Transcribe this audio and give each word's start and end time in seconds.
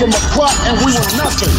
from 0.00 0.16
a 0.16 0.48
and 0.64 0.80
we 0.80 0.96
were 0.96 1.12
nothing. 1.20 1.52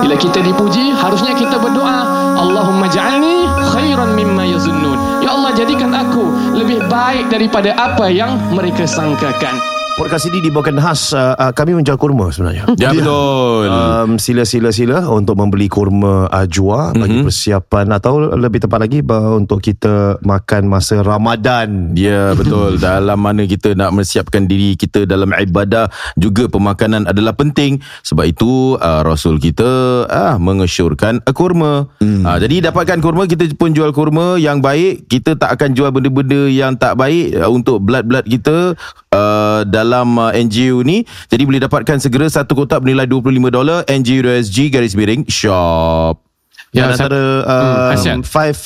Bila 0.00 0.16
kita 0.16 0.40
dipuji, 0.40 0.96
harusnya 0.96 1.36
kita 1.36 1.60
berdoa, 1.60 1.98
Allahumma 2.40 2.88
ja'alni 2.88 3.44
khairan 3.74 4.16
mimma 4.16 4.48
yazunnun. 4.48 5.20
Ya 5.20 5.36
Allah, 5.36 5.52
jadikan 5.52 5.92
aku 5.92 6.24
lebih 6.56 6.86
baik 6.88 7.28
daripada 7.28 7.76
apa 7.76 8.08
yang 8.08 8.38
mereka 8.54 8.88
sangkakan. 8.88 9.77
Podcast 9.98 10.30
ini 10.30 10.38
dibawakan 10.38 10.78
khas 10.78 11.10
uh, 11.10 11.34
uh, 11.34 11.50
kami 11.50 11.74
menjual 11.74 11.98
kurma 11.98 12.30
sebenarnya. 12.30 12.70
Ya 12.78 12.94
betul. 12.94 13.66
Um, 13.66 14.14
sila 14.22 14.46
sila 14.46 14.70
sila 14.70 15.10
untuk 15.10 15.34
membeli 15.34 15.66
kurma 15.66 16.30
ajwa 16.30 16.94
mm-hmm. 16.94 17.02
bagi 17.02 17.18
persiapan 17.26 17.86
atau 17.98 18.30
lebih 18.38 18.62
tepat 18.62 18.78
lagi 18.78 19.02
bah, 19.02 19.34
untuk 19.34 19.58
kita 19.58 20.22
makan 20.22 20.70
masa 20.70 21.02
Ramadan. 21.02 21.98
Ya 21.98 22.30
betul 22.38 22.78
Dalam 22.86 23.18
mana 23.18 23.42
kita 23.42 23.74
nak 23.74 23.90
Mempersiapkan 23.90 24.46
diri 24.46 24.78
kita 24.78 25.02
Dalam 25.02 25.34
ibadah 25.34 25.90
Juga 26.14 26.46
pemakanan 26.46 27.10
adalah 27.10 27.34
penting 27.34 27.82
Sebab 28.06 28.24
itu 28.30 28.78
uh, 28.78 29.02
Rasul 29.02 29.42
kita 29.42 30.06
ah 30.06 30.38
Mengesyorkan 30.38 31.26
uh, 31.26 31.34
kurma 31.34 31.90
hmm. 31.98 32.22
uh, 32.22 32.38
Jadi 32.38 32.62
dapatkan 32.62 33.02
kurma 33.02 33.26
Kita 33.26 33.50
pun 33.58 33.74
jual 33.74 33.90
kurma 33.90 34.38
Yang 34.38 34.58
baik 34.62 34.94
Kita 35.10 35.34
tak 35.34 35.58
akan 35.58 35.74
jual 35.74 35.90
benda-benda 35.90 36.46
Yang 36.46 36.78
tak 36.78 36.94
baik 36.94 37.34
uh, 37.34 37.50
Untuk 37.50 37.82
blood-blood 37.82 38.30
kita 38.30 38.78
uh, 39.12 39.62
Dalam 39.64 40.18
uh, 40.18 40.32
NGO 40.32 40.82
ni 40.82 41.04
Jadi 41.28 41.42
boleh 41.44 41.60
dapatkan 41.62 41.98
segera 42.00 42.26
Satu 42.28 42.56
kotak 42.56 42.82
bernilai 42.84 43.06
$25 43.06 43.88
NGO.SG 43.88 44.56
Garis 44.72 44.94
miring 44.96 45.24
Shop 45.28 46.20
Ya, 46.68 46.84
Dan 46.84 47.00
antara 47.00 47.22
hmm, 47.48 47.76
khasiat. 47.96 48.18
uh, 48.20 48.24
five 48.28 48.58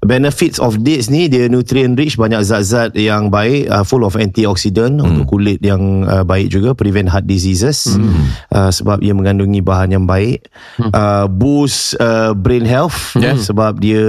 benefits 0.00 0.56
of 0.56 0.80
dates 0.80 1.12
ni 1.12 1.28
dia 1.28 1.46
nutrient 1.46 1.92
rich 1.96 2.16
banyak 2.16 2.40
zat-zat 2.40 2.96
yang 2.96 3.28
baik 3.28 3.68
uh, 3.68 3.84
full 3.84 4.00
of 4.00 4.16
antioxidant 4.16 4.96
hmm. 4.96 5.06
untuk 5.06 5.36
kulit 5.36 5.60
yang 5.60 6.08
uh, 6.08 6.24
baik 6.24 6.48
juga 6.48 6.72
prevent 6.72 7.12
heart 7.12 7.28
diseases 7.28 7.84
hmm. 7.96 8.32
uh, 8.56 8.72
sebab 8.72 9.04
ia 9.04 9.12
mengandungi 9.12 9.60
bahan 9.60 9.92
yang 9.92 10.04
baik 10.08 10.48
hmm. 10.80 10.90
uh, 10.92 11.28
boost 11.28 11.96
uh, 12.00 12.32
brain 12.32 12.64
health 12.64 13.12
Yeah. 13.20 13.36
sebab 13.36 13.82
dia 13.82 14.00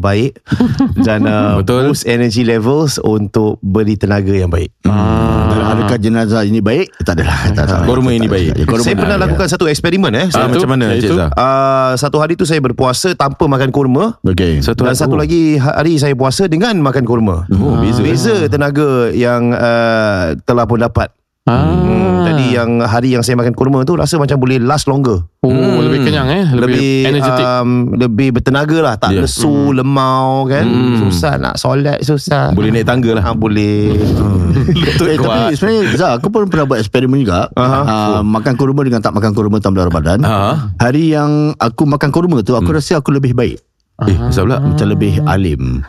baik 0.00 0.38
dan 1.06 1.28
uh, 1.28 1.60
Betul. 1.60 1.92
boost 1.92 2.08
energy 2.08 2.40
levels 2.46 2.96
untuk 3.02 3.60
beri 3.60 3.98
tenaga 3.98 4.32
yang 4.32 4.48
baik 4.48 4.72
Ah. 4.86 5.74
Adakah 5.74 5.98
jenazah 5.98 6.42
ini 6.46 6.62
baik? 6.62 6.94
Tak 7.02 7.18
adalah. 7.18 7.38
Tak, 7.50 7.66
Kurma 7.88 8.14
ini 8.14 8.30
baik. 8.30 8.54
Ya, 8.54 8.64
saya 8.78 8.94
ini 8.94 9.02
pernah 9.02 9.16
lakukan 9.18 9.46
satu 9.50 9.66
eksperimen 9.66 10.12
eh 10.14 10.26
ah, 10.30 10.46
Macam 10.46 10.70
mana 10.70 10.94
Cik 10.94 11.02
Iaitu? 11.02 11.16
Zah 11.18 11.30
Uh, 11.36 11.92
satu 11.98 12.16
hari 12.22 12.38
tu 12.38 12.46
saya 12.48 12.62
berpuasa 12.62 13.12
tanpa 13.12 13.44
makan 13.50 13.68
kurma 13.74 14.16
Okey. 14.22 14.62
Satu 14.62 14.86
dan 14.86 14.94
satu 14.96 15.18
lagi 15.18 15.25
hari 15.56 15.96
saya 15.96 16.14
puasa 16.14 16.46
dengan 16.46 16.78
makan 16.78 17.02
kurma. 17.02 17.44
Oh, 17.50 17.76
beza. 17.76 18.00
Beza 18.00 18.36
tenaga 18.46 19.10
yang 19.10 19.50
uh, 19.50 20.38
telah 20.42 20.64
pun 20.64 20.78
dapat. 20.78 21.10
Ah. 21.46 21.62
Hmm, 21.62 22.26
jadi 22.26 22.58
yang 22.58 22.82
hari 22.82 23.14
yang 23.14 23.22
saya 23.22 23.38
makan 23.38 23.54
kurma 23.54 23.86
tu 23.86 23.94
rasa 23.94 24.18
macam 24.18 24.34
boleh 24.34 24.58
last 24.58 24.86
longer. 24.86 25.22
Oh, 25.46 25.50
lebih 25.78 26.02
kenyang 26.02 26.26
eh, 26.26 26.42
lebih, 26.42 26.58
Lebih 26.58 26.90
energetic. 27.06 27.44
um, 27.46 27.68
lebih 27.94 28.28
bertenaga 28.34 28.78
lah, 28.82 28.94
tak 28.98 29.14
Ya. 29.14 29.22
lesu, 29.22 29.70
lemau 29.70 30.42
kan. 30.44 30.66
Susah 30.98 31.38
nak 31.38 31.54
solat 31.54 32.02
susah. 32.02 32.50
Boleh 32.50 32.74
naik 32.74 32.82
tangga 32.82 33.14
lah 33.14 33.22
ha, 33.22 33.30
boleh. 33.30 33.94
Lutut 34.74 35.06
Eh, 35.06 35.14
tapi 35.14 35.54
sebenarnya 35.54 35.94
Zah 35.94 36.12
Aku 36.18 36.26
pun 36.26 36.50
pernah 36.50 36.66
buat 36.66 36.80
eksperimen 36.80 37.22
juga 37.22 37.46
Aha. 37.54 37.78
uh, 37.84 38.20
Makan 38.24 38.56
kurma 38.56 38.82
dengan 38.82 38.98
tak 38.98 39.12
makan 39.12 39.30
kurma 39.30 39.60
Dalam 39.60 39.76
bulan 39.76 39.86
Ramadan 39.92 40.18
Ah. 40.24 40.72
Hari 40.80 41.12
yang 41.12 41.30
aku 41.54 41.84
makan 41.84 42.10
kurma 42.10 42.40
tu 42.40 42.56
Aku 42.56 42.72
rasa 42.72 42.98
aku 42.98 43.14
lebih 43.14 43.30
baik 43.30 43.60
Eh 44.02 44.16
asal 44.22 44.44
pula 44.44 44.60
Macam 44.60 44.86
lebih 44.86 45.24
alim 45.24 45.80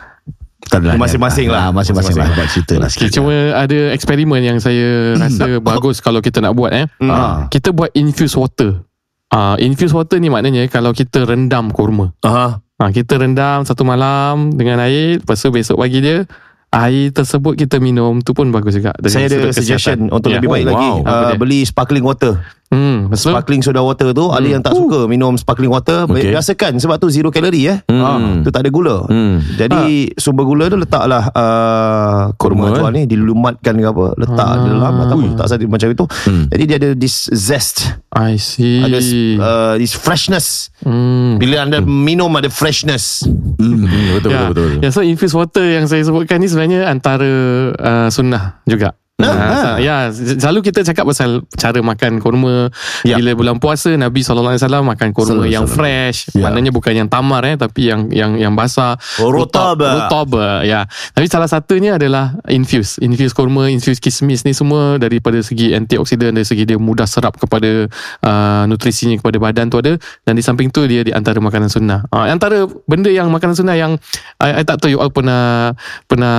Tak 0.64 0.80
adalah 0.80 0.96
Masing-masing 0.96 1.48
lah. 1.48 1.60
Ah, 1.60 1.70
Masing-masing 1.70 2.14
lah 2.14 2.28
Buat 2.30 2.48
cerita 2.48 2.74
lah 2.76 2.88
sikit 2.88 3.12
cuma 3.12 3.34
ada 3.52 3.78
eksperimen 3.90 4.40
yang 4.40 4.58
saya 4.58 5.12
rasa 5.14 5.60
bagus 5.60 5.98
kalau 5.98 6.18
kita 6.18 6.38
nak 6.38 6.52
buat 6.52 6.72
eh. 6.72 6.86
Ah. 7.02 7.46
Kita 7.46 7.70
buat 7.70 7.92
infuse 7.92 8.32
water. 8.34 8.80
Ah, 9.28 9.56
infuse 9.58 9.92
water 9.92 10.16
ni 10.16 10.28
maknanya 10.28 10.64
kalau 10.66 10.90
kita 10.90 11.24
rendam 11.24 11.68
kurma. 11.68 12.16
Aha. 12.22 12.64
Ah, 12.76 12.90
kita 12.90 13.16
rendam 13.16 13.60
satu 13.60 13.82
malam 13.82 14.48
dengan 14.50 14.78
air, 14.78 15.18
lepas 15.18 15.36
tu 15.36 15.50
besok 15.50 15.76
pagi 15.78 15.98
dia 15.98 16.24
air 16.68 17.10
tersebut 17.10 17.56
kita 17.56 17.76
minum 17.76 18.20
tu 18.20 18.30
pun 18.30 18.48
bagus 18.48 18.76
juga. 18.76 18.92
dari 18.94 19.08
Saya 19.10 19.24
ada 19.26 19.34
sudut 19.34 19.48
kesihatan. 19.50 19.58
suggestion 19.58 19.98
untuk 20.10 20.28
Ya. 20.28 20.36
lebih 20.36 20.48
baik 20.48 20.64
Oh, 20.64 20.70
lagi. 20.70 20.88
wow. 20.88 20.96
Apa 21.02 21.24
Uh, 21.26 21.38
beli 21.38 21.60
sparkling 21.62 22.04
water. 22.04 22.40
Hmm, 22.68 23.08
betul. 23.08 23.32
Sparkling 23.32 23.64
soda 23.64 23.80
water 23.80 24.12
tu 24.12 24.28
Ada 24.28 24.44
yang 24.44 24.60
tak 24.60 24.76
suka 24.76 25.08
Minum 25.08 25.34
sparkling 25.34 25.72
water 25.72 26.04
Okay. 26.04 26.30
Biasakan 26.30 26.76
Sebab 26.76 27.00
tu 27.00 27.08
zero 27.08 27.28
calorie 27.28 27.64
eh 27.66 27.78
Hmm. 27.88 28.44
Tu 28.44 28.52
tak 28.52 28.60
ada 28.60 28.68
gula 28.68 29.08
Hmm. 29.08 29.40
Jadi 29.56 30.12
sumber 30.14 30.44
gula 30.44 30.68
tu 30.68 30.76
letaklah 30.76 31.32
uh, 31.32 32.22
Kurma, 32.36 32.68
tu 32.70 32.84
eh? 32.84 32.92
ni 32.92 33.02
Dilumatkan 33.04 33.72
ke 33.72 33.88
apa 33.88 34.06
Letak 34.14 34.48
di 34.58 34.68
dalam 34.68 34.92
Ataupun 35.00 35.24
letak 35.32 35.46
satu 35.48 35.64
macam 35.64 35.88
itu 35.88 36.04
Hmm. 36.28 36.44
Jadi 36.48 36.62
dia 36.64 36.76
ada 36.76 36.90
this 36.92 37.32
zest 37.32 37.88
I 38.12 38.36
see. 38.36 38.80
Ada 38.80 38.98
uh, 39.38 39.74
this 39.76 39.92
freshness 39.92 40.68
hmm. 40.80 41.40
Bila 41.40 41.64
anda 41.64 41.80
minum 41.80 42.28
ada 42.32 42.48
freshness 42.48 43.24
Hmm, 43.56 43.88
Betul 44.12 44.28
Ya, 44.28 44.40
betul 44.46 44.66
betul 44.70 44.84
ya, 44.84 44.88
so 44.90 45.00
infuse 45.00 45.32
water 45.32 45.64
yang 45.64 45.84
saya 45.84 46.04
sebutkan 46.04 46.36
ni 46.36 46.46
sebenarnya 46.46 46.86
antara 46.86 47.26
uh, 47.72 48.08
sunnah 48.08 48.60
juga. 48.64 48.92
Nah, 49.18 49.34
Ah, 49.34 49.76
ya, 49.82 50.14
selalu 50.14 50.70
kita 50.70 50.86
cakap 50.86 51.02
pasal 51.02 51.42
cara 51.58 51.82
makan 51.82 52.22
kurma. 52.22 52.70
Ya. 53.02 53.18
Bila 53.18 53.34
bulan 53.34 53.58
puasa 53.58 53.90
Nabi 53.98 54.22
SAW 54.22 54.54
makan 54.86 55.10
kurma 55.10 55.42
Sallallahu 55.42 55.50
yang 55.50 55.66
alaihi 55.66 55.74
fresh. 55.74 56.30
Ya. 56.38 56.46
Maknanya 56.46 56.70
bukan 56.70 56.94
yang 56.94 57.08
tamar 57.10 57.42
eh 57.42 57.58
tapi 57.58 57.90
yang 57.90 58.14
yang 58.14 58.38
yang 58.38 58.54
basah. 58.54 58.94
Oh, 59.18 59.34
rotaba. 59.34 60.06
Rotaba, 60.06 60.62
ya. 60.62 60.86
Tapi 61.18 61.26
salah 61.26 61.50
satunya 61.50 61.98
adalah 61.98 62.38
infuse. 62.46 63.02
Infuse 63.02 63.34
kurma, 63.34 63.66
infuse 63.66 63.98
kismis 63.98 64.46
ni 64.46 64.54
semua 64.54 65.02
daripada 65.02 65.42
segi 65.42 65.74
antioksidan 65.74 66.38
dari 66.38 66.46
segi 66.46 66.62
dia 66.62 66.78
mudah 66.78 67.10
serap 67.10 67.42
kepada 67.42 67.90
uh, 68.22 68.62
nutrisinya 68.70 69.18
kepada 69.18 69.42
badan 69.42 69.66
tu 69.66 69.82
ada 69.82 69.98
dan 70.30 70.38
di 70.38 70.46
samping 70.46 70.70
tu 70.70 70.86
dia 70.86 71.02
di 71.02 71.10
antara 71.10 71.42
makanan 71.42 71.66
sunnah. 71.66 72.06
Uh, 72.14 72.30
antara 72.30 72.70
benda 72.86 73.10
yang 73.10 73.26
makanan 73.34 73.58
sunnah 73.58 73.74
yang 73.74 73.98
I, 74.38 74.62
I 74.62 74.64
tak 74.64 74.78
tahu 74.78 74.94
you 74.94 75.02
all 75.02 75.10
pernah 75.10 75.74
pernah 76.06 76.36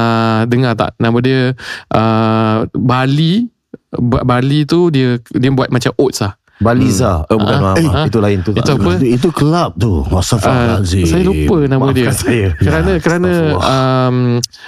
dengar 0.48 0.80
tak 0.80 0.96
nama 0.96 1.20
dia 1.20 1.52
uh, 1.92 2.69
Bali 2.74 3.48
Ba- 3.90 4.26
Bali 4.26 4.66
tu 4.66 4.90
dia 4.94 5.18
dia 5.34 5.50
buat 5.54 5.70
macam 5.70 5.94
oats 5.98 6.22
lah. 6.22 6.38
Baliza 6.60 7.24
hmm. 7.24 7.32
oh, 7.32 7.38
Bukan 7.40 7.56
Ah, 7.56 7.62
maaf, 7.64 7.76
eh, 7.76 7.88
maaf. 7.88 8.06
Itu 8.08 8.20
lain 8.20 8.40
tu 8.44 8.52
Itu 8.52 8.72
apa? 8.76 8.92
Itu, 9.00 9.06
itu 9.08 9.28
kelab 9.32 9.72
tu 9.76 9.92
Uh, 10.00 10.04
Wassalamualaikum 10.12 11.08
saya 11.08 11.24
lupa 11.24 11.58
nama 11.66 11.82
Maafkan 11.82 11.96
dia. 11.96 12.12
saya. 12.12 12.48
Kerana 12.56 12.92
kerana 13.00 13.32
um, 13.58 14.18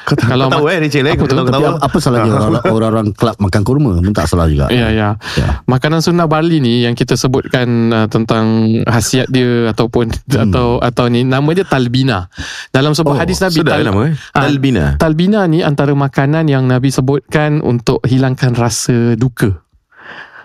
kalau 0.08 0.46
Kau 0.48 0.54
tahu 0.58 0.66
eh 0.68 0.78
Rachel 0.80 1.06
eh 1.06 1.14
Apa 1.14 1.24
tu? 1.24 1.36
Kau 1.36 1.46
tahu 1.46 1.66
apa, 1.78 1.98
salahnya 2.00 2.32
orang- 2.48 2.66
orang-orang 2.66 3.08
kelab 3.12 3.36
makan 3.38 3.62
kurma 3.62 3.92
pun 3.98 4.14
tak 4.14 4.26
salah 4.26 4.48
juga 4.48 4.72
Ya, 4.72 4.88
ya. 4.90 5.10
Ya. 5.36 5.48
Makanan 5.66 6.00
sunnah 6.00 6.26
Bali 6.26 6.58
ni 6.58 6.84
yang 6.84 6.96
kita 6.96 7.14
sebutkan 7.14 7.68
uh, 7.92 8.08
tentang 8.08 8.46
khasiat 8.84 9.28
dia 9.28 9.70
ataupun 9.70 10.10
hmm. 10.10 10.48
atau 10.48 10.80
atau 10.80 11.06
ni 11.06 11.22
nama 11.22 11.48
dia 11.52 11.64
talbina. 11.64 12.32
Dalam 12.70 12.92
sebuah 12.92 13.10
Oh, 13.12 13.20
hadis 13.20 13.44
Nabi 13.44 13.60
sedap 13.60 13.84
nama, 13.84 14.02
eh? 14.08 14.14
Ah, 14.32 14.48
Talbina. 14.48 14.86
Talbina 14.96 15.44
ni 15.44 15.60
antara 15.60 15.92
makanan 15.92 16.48
yang 16.48 16.64
Nabi 16.64 16.88
sebutkan 16.88 17.60
untuk 17.60 18.00
hilangkan 18.04 18.56
rasa 18.56 19.14
duka. 19.14 19.60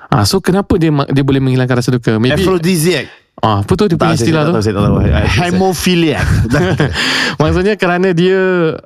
Ah, 0.06 0.22
so 0.22 0.38
kenapa 0.38 0.78
dia 0.78 0.94
dia 1.10 1.24
boleh 1.26 1.42
menghilangkan 1.42 1.82
rasa 1.82 1.90
duka? 1.90 2.16
Maybe 2.22 2.38
Aphrodisiac 2.38 3.25
ah, 3.38 3.60
apa 3.60 3.72
tu 3.72 3.84
dia 3.84 3.94
punya 3.94 4.14
istilah 4.14 4.42
tak 4.42 4.48
tu? 4.48 4.54
tahu, 4.54 4.62
saya 4.62 4.74
tak 4.74 4.82
tahu. 4.82 4.96
Hemofilia 5.44 6.20
Maksudnya 7.36 7.74
kerana 7.74 8.10
dia 8.10 8.38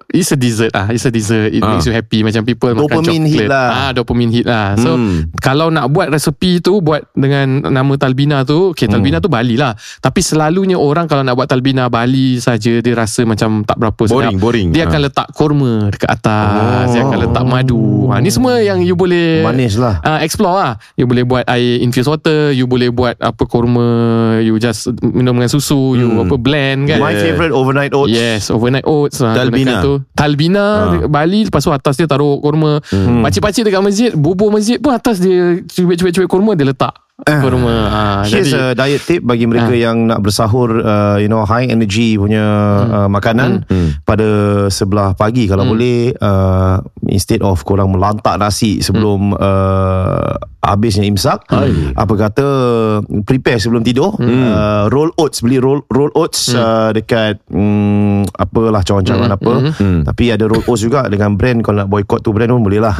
It's 0.08 0.30
a 0.30 0.36
dessert 0.36 0.72
ah, 0.72 0.88
It's 0.88 1.02
a 1.02 1.10
dessert 1.10 1.48
It 1.48 1.60
Ah. 1.60 1.70
makes 1.70 1.84
you 1.84 1.92
happy 1.92 2.20
Macam 2.20 2.42
people 2.42 2.72
makan 2.72 2.82
Dopamine 3.00 3.24
coklat 3.24 3.34
hit 3.36 3.46
lah. 3.46 3.68
ah, 3.70 3.90
Dopamine 3.92 4.32
hit 4.32 4.44
lah 4.44 4.66
So 4.76 4.90
Hmm. 4.92 5.30
Kalau 5.36 5.68
nak 5.68 5.88
buat 5.88 6.10
resepi 6.10 6.58
tu 6.58 6.80
Buat 6.80 7.08
dengan 7.12 7.46
nama 7.64 7.92
Talbina 7.94 8.42
tu 8.42 8.70
Okay 8.70 8.84
Talbina 8.86 9.16
tu 9.16 9.28
Bali 9.28 9.54
lah 9.54 9.72
Tapi 9.98 10.20
selalunya 10.20 10.74
orang 10.74 11.06
Kalau 11.06 11.22
nak 11.22 11.34
buat 11.34 11.46
Talbina 11.46 11.86
Bali 11.86 12.36
saja 12.36 12.74
Dia 12.76 12.94
rasa 12.94 13.22
macam 13.22 13.62
Tak 13.62 13.76
berapa 13.76 14.02
Boring, 14.02 14.10
sedap 14.10 14.32
boring. 14.36 14.68
Dia 14.70 14.82
Ah. 14.82 14.88
akan 14.88 15.00
letak 15.02 15.26
kurma 15.30 15.72
Dekat 15.88 16.10
atas 16.10 16.38
Oh. 16.50 16.90
Dia 16.90 17.02
akan 17.02 17.18
letak 17.22 17.44
madu 17.44 17.82
ha, 18.08 18.18
Ni 18.18 18.28
semua 18.28 18.58
yang 18.58 18.80
you 18.80 18.94
boleh 18.94 19.40
Manis 19.42 19.76
lah 19.76 20.00
uh, 20.00 20.18
explore 20.20 20.56
lah 20.56 20.72
You 20.94 21.04
boleh 21.04 21.22
buat 21.22 21.46
air 21.46 21.78
infused 21.78 22.08
water 22.08 22.50
You 22.50 22.66
boleh 22.66 22.90
buat 22.90 23.14
apa 23.16 23.42
kurma 23.42 23.86
You 24.40 24.56
just 24.56 24.88
minum 25.00 25.36
dengan 25.36 25.48
susu 25.48 25.94
You 25.94 26.08
Hmm. 26.10 26.24
apa 26.24 26.36
blend 26.36 26.88
kan 26.88 26.98
My 26.98 27.12
favourite 27.12 27.52
overnight 27.52 27.92
oats 27.92 28.10
Yes, 28.10 28.48
overnight 28.48 28.84
oats 28.84 29.20
lah, 29.20 29.36
Talbina. 29.36 29.78
tu. 29.80 30.00
Talbina 30.12 30.64
ha. 30.64 31.06
Bali 31.06 31.46
lepas 31.46 31.60
tu 31.60 31.70
atas 31.70 31.94
dia 31.94 32.08
taruh 32.08 32.40
kurma. 32.40 32.80
Hmm. 32.88 33.22
Pakcik-pakcik 33.22 33.68
dekat 33.68 33.82
masjid, 33.84 34.10
bubur 34.12 34.48
masjid 34.48 34.80
pun 34.80 34.90
atas 34.90 35.20
dia 35.20 35.60
cubit-cubit 35.62 36.26
kurma 36.26 36.56
dia 36.56 36.66
letak. 36.66 36.96
Kurma. 37.20 37.76
Ha, 37.84 38.00
Here's 38.24 38.48
jadi 38.48 38.72
a 38.72 38.72
diet 38.72 39.04
tip 39.04 39.20
bagi 39.20 39.44
mereka 39.44 39.76
yang 39.76 40.08
nak 40.08 40.24
bersahur 40.24 40.80
uh, 40.80 41.20
you 41.20 41.28
know 41.28 41.44
high 41.44 41.68
energy 41.68 42.16
punya 42.16 42.40
uh, 42.80 43.08
makanan 43.12 43.68
pada 44.02 44.24
sebelah 44.72 45.12
pagi 45.12 45.44
kalau 45.44 45.68
boleh 45.68 46.16
uh, 46.16 46.80
instead 47.06 47.44
of 47.44 47.60
korang 47.60 47.92
melantak 47.92 48.40
nasi 48.40 48.80
sebelum 48.80 49.36
uh, 49.36 50.32
habisnya 50.60 51.08
imsak. 51.08 51.48
Apa 51.96 52.14
kata 52.28 52.46
prepare 53.24 53.60
sebelum 53.60 53.80
tidur. 53.84 54.16
Uh, 54.20 54.86
roll 54.92 55.10
oats 55.16 55.40
beli 55.40 55.56
roll 55.56 55.80
roll 55.88 56.12
oats 56.12 56.52
uh, 56.52 56.92
dekat 56.92 57.40
um, 57.48 58.22
apalah 58.36 58.84
cawan-cawan 58.84 59.32
apa. 59.32 59.52
Tapi 60.04 60.24
ada 60.32 60.44
roll 60.44 60.64
oats 60.68 60.84
juga 60.84 61.08
dengan 61.08 61.34
brand. 61.34 61.64
Kalau 61.64 61.84
nak 61.84 61.88
boycott 61.88 62.20
tu 62.20 62.36
brand 62.36 62.52
pun 62.52 62.64
boleh 62.64 62.80
lah 62.80 62.94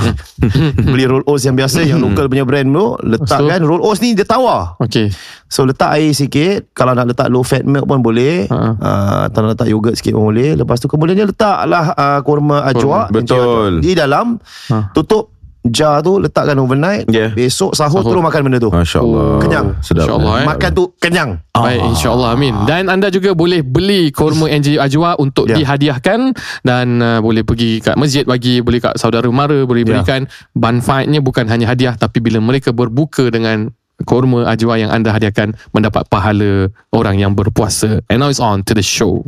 beli 0.92 1.04
roll 1.06 1.24
oats 1.26 1.46
yang 1.46 1.54
biasa 1.54 1.86
yang 1.86 2.02
local 2.02 2.26
punya 2.26 2.44
brand 2.44 2.66
tu 2.66 2.86
letakkan 3.06 3.60
roll 3.62 3.82
oats 3.82 4.02
ni 4.02 4.14
dia 4.18 4.26
tawar 4.26 4.76
Okay 4.82 5.10
So 5.50 5.66
letak 5.66 5.98
air 5.98 6.14
sikit. 6.14 6.70
Kalau 6.70 6.94
nak 6.94 7.10
letak 7.10 7.26
low 7.26 7.42
fat 7.42 7.66
milk 7.66 7.82
pun 7.82 7.98
boleh. 7.98 8.46
Ha. 8.46 8.58
uh, 8.78 9.20
Atau 9.26 9.42
nak 9.42 9.58
letak 9.58 9.66
yogurt 9.66 9.98
sikit 9.98 10.14
pun 10.14 10.30
boleh. 10.30 10.54
Lepas 10.54 10.78
tu 10.78 10.86
kemudiannya 10.86 11.26
letaklah 11.34 11.90
uh, 11.90 12.20
Kurma 12.22 12.62
ajwa 12.70 13.10
Betul. 13.10 13.82
Di 13.82 13.98
dalam. 13.98 14.38
Ha. 14.70 14.94
Tutup 14.94 15.39
jar 15.62 16.00
tu 16.00 16.16
Letakkan 16.16 16.56
overnight 16.56 17.04
Yeah. 17.06 17.30
Besok 17.30 17.72
sahur, 17.72 18.00
Sahur. 18.00 18.12
terus 18.12 18.22
makan 18.22 18.40
benda 18.46 18.58
tu 18.58 18.68
Masya 18.68 18.98
Allah 18.98 19.24
Oh. 19.30 19.38
Kenyang. 19.38 19.66
Sedap 19.80 20.06
InsyaAllah, 20.06 20.34
eh. 20.36 20.46
Makan 20.46 20.70
tu 20.70 20.84
kenyang 20.96 21.30
Baik 21.50 21.80
insyaAllah 21.86 22.28
amin 22.30 22.54
Dan 22.64 22.82
anda 22.86 23.08
juga 23.08 23.30
boleh 23.32 23.60
beli 23.60 24.08
Korma 24.08 24.46
NJ 24.46 24.76
Ajwa 24.76 25.16
Untuk 25.16 25.46
Ya. 25.46 25.56
dihadiahkan 25.56 26.32
Dan 26.60 26.86
uh, 26.98 27.18
boleh 27.18 27.42
pergi 27.42 27.78
kat 27.78 27.94
masjid 27.94 28.22
Bagi 28.22 28.60
boleh 28.60 28.80
kat 28.80 28.96
saudara 28.96 29.26
mara 29.28 29.62
Boleh 29.62 29.82
Ya. 29.82 29.88
berikan 29.94 30.24
Manfaatnya 30.52 31.18
bukan 31.18 31.44
hanya 31.46 31.66
hadiah 31.66 31.92
Tapi 31.92 32.18
bila 32.18 32.38
mereka 32.38 32.70
berbuka 32.70 33.28
dengan 33.28 33.68
Korma 34.00 34.46
Ajwa 34.46 34.76
yang 34.76 34.88
anda 34.88 35.10
hadiahkan 35.10 35.52
Mendapat 35.70 36.06
pahala 36.06 36.68
Orang 36.88 37.16
yang 37.16 37.32
berpuasa 37.32 38.00
And 38.06 38.18
now 38.18 38.28
it's 38.28 38.40
on 38.40 38.62
to 38.62 38.72
the 38.72 38.80
show 38.80 39.24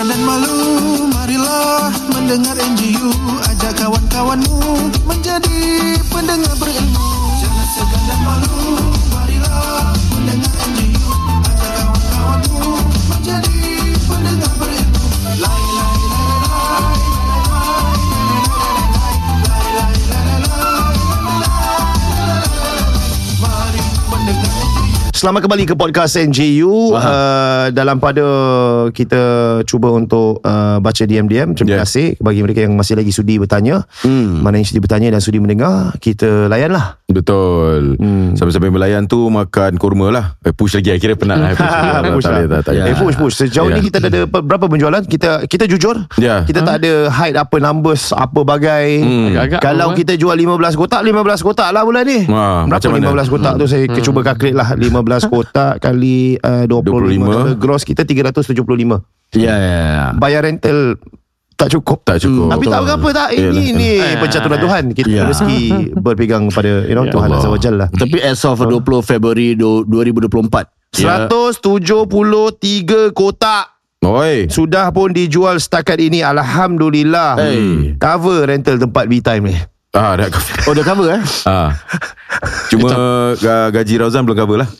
Jangan 0.00 0.16
dan 0.16 0.24
malu 0.24 0.56
Marilah 1.12 1.92
mendengar 2.08 2.56
NGU 2.56 3.12
Ajak 3.52 3.84
kawan-kawanmu 3.84 4.88
Menjadi 5.04 5.60
pendengar 6.08 6.56
berilmu. 6.56 7.04
Jangan 7.36 7.66
segan 7.68 8.02
dan 8.08 8.20
malu 8.24 8.80
Marilah 9.12 9.92
mendengar 10.16 10.56
NGU 10.72 11.04
Ajak 11.44 11.68
kawan-kawanmu 11.84 12.80
Menjadi 13.12 13.59
Selamat 25.20 25.44
kembali 25.44 25.68
ke 25.68 25.76
podcast 25.76 26.16
NJU 26.16 26.96
uh, 26.96 27.68
Dalam 27.68 28.00
pada 28.00 28.24
kita 28.88 29.20
cuba 29.62 29.92
untuk 29.92 30.40
uh, 30.40 30.80
baca 30.80 31.04
DM-DM 31.04 31.52
Terima 31.52 31.68
Yeah. 31.70 31.84
kasih 31.84 32.06
bagi 32.16 32.40
mereka 32.40 32.64
yang 32.64 32.72
masih 32.72 32.96
lagi 32.96 33.12
sudi 33.12 33.36
bertanya 33.36 33.84
Hmm. 34.00 34.40
Mana 34.40 34.56
yang 34.56 34.64
sudi 34.64 34.80
bertanya 34.80 35.12
dan 35.12 35.20
sudi 35.20 35.36
mendengar 35.36 35.92
Kita 35.94 36.48
layanlah 36.48 36.96
Betul 37.04 38.00
Hmm. 38.00 38.32
Sampai-sampai 38.32 38.72
melayan 38.72 39.04
tu 39.04 39.28
Makan 39.28 39.76
kurma 39.76 40.08
lah 40.08 40.24
eh, 40.40 40.50
Push 40.50 40.80
lagi 40.80 40.96
Kira 40.96 41.12
penat 41.12 41.36
lah 41.36 41.50
Push, 42.16 42.24
lah. 42.24 42.64
tak, 42.64 42.72
Eh 42.72 42.96
push 42.96 43.14
push 43.14 43.34
Sejauh 43.36 43.68
Ya. 43.68 43.76
ni 43.76 43.84
kita 43.84 44.00
ada 44.00 44.24
Berapa 44.48 44.66
penjualan 44.66 45.04
Kita 45.04 45.44
kita 45.44 45.68
jujur 45.68 46.00
Ya. 46.16 46.42
Kita 46.42 46.64
tak 46.64 46.80
ada 46.80 47.12
hide 47.12 47.36
apa 47.36 47.60
numbers 47.60 48.08
Apa 48.10 48.40
bagai 48.40 49.04
Hmm. 49.04 49.36
Agak-agak 49.36 49.60
Kalau 49.60 49.92
apa, 49.92 49.98
kita 50.00 50.16
jual 50.16 50.32
15 50.32 50.48
kotak 50.74 51.04
15 51.04 51.44
kotak 51.44 51.68
lah 51.68 51.84
bulan 51.84 52.08
ni 52.08 52.24
Wah, 52.24 52.64
Berapa 52.64 52.72
macam 52.72 52.90
mana? 52.96 53.12
15 53.20 53.28
kotak 53.28 53.52
tu 53.54 53.66
Saya 53.68 53.84
Hmm. 53.84 54.00
cuba 54.00 54.20
calculate 54.24 54.56
lah 54.56 54.68
15 54.72 55.09
kotak 55.18 55.78
Kali 55.84 56.36
uh, 56.36 56.64
25, 56.64 57.56
25. 57.56 57.58
Gross 57.58 57.82
kita 57.82 58.04
375 58.04 58.54
Ya, 59.32 59.54
ya, 59.54 59.56
ya. 59.56 60.04
Bayar 60.12 60.42
rental 60.42 60.98
Tak 61.54 61.68
cukup. 61.70 62.02
Tak 62.02 62.18
cukup. 62.18 62.48
Tapi 62.48 62.64
tak 62.66 62.82
apa 62.82 63.08
tak? 63.10 63.28
Ini 63.30 63.46
Yalah. 63.52 63.76
ni 63.76 63.90
Pencaturan 64.22 64.58
Tuhan. 64.58 64.82
Kita 64.90 65.08
Ya. 65.08 65.22
rezeki 65.24 65.62
Berpegang 66.04 66.48
pada 66.48 66.82
You 66.82 66.94
know 66.94 67.04
Ya 67.04 67.12
Tuhan. 67.12 67.28
Azza 67.30 67.46
wa 67.46 67.56
Jalla 67.56 67.86
Tapi 67.88 68.16
as 68.18 68.40
of 68.42 68.56
20 68.56 68.80
Februari 69.00 69.54
du- 69.54 69.84
2024 69.84 70.66
Ya. 70.96 71.26
173 71.26 72.10
kotak. 73.10 73.78
Oi. 74.00 74.48
Sudah 74.48 74.88
pun 74.88 75.12
dijual 75.12 75.56
setakat 75.56 76.00
ini. 76.00 76.18
Alhamdulillah. 76.20 77.36
Hey. 77.36 77.94
Cover 77.94 78.42
rental 78.42 78.80
tempat 78.80 79.04
B-Time 79.06 79.44
ni 79.44 79.56
Ah, 79.90 80.14
dah 80.14 80.26
Oh 80.64 80.72
dah 80.72 80.82
cover 80.82 81.12
eh? 81.12 81.22
Ah. 81.44 81.74
Cuma 82.66 82.90
ga- 83.36 83.70
gaji 83.70 83.94
Rauzan 83.96 84.22
belum 84.22 84.38
cover 84.38 84.56
lah 84.58 84.70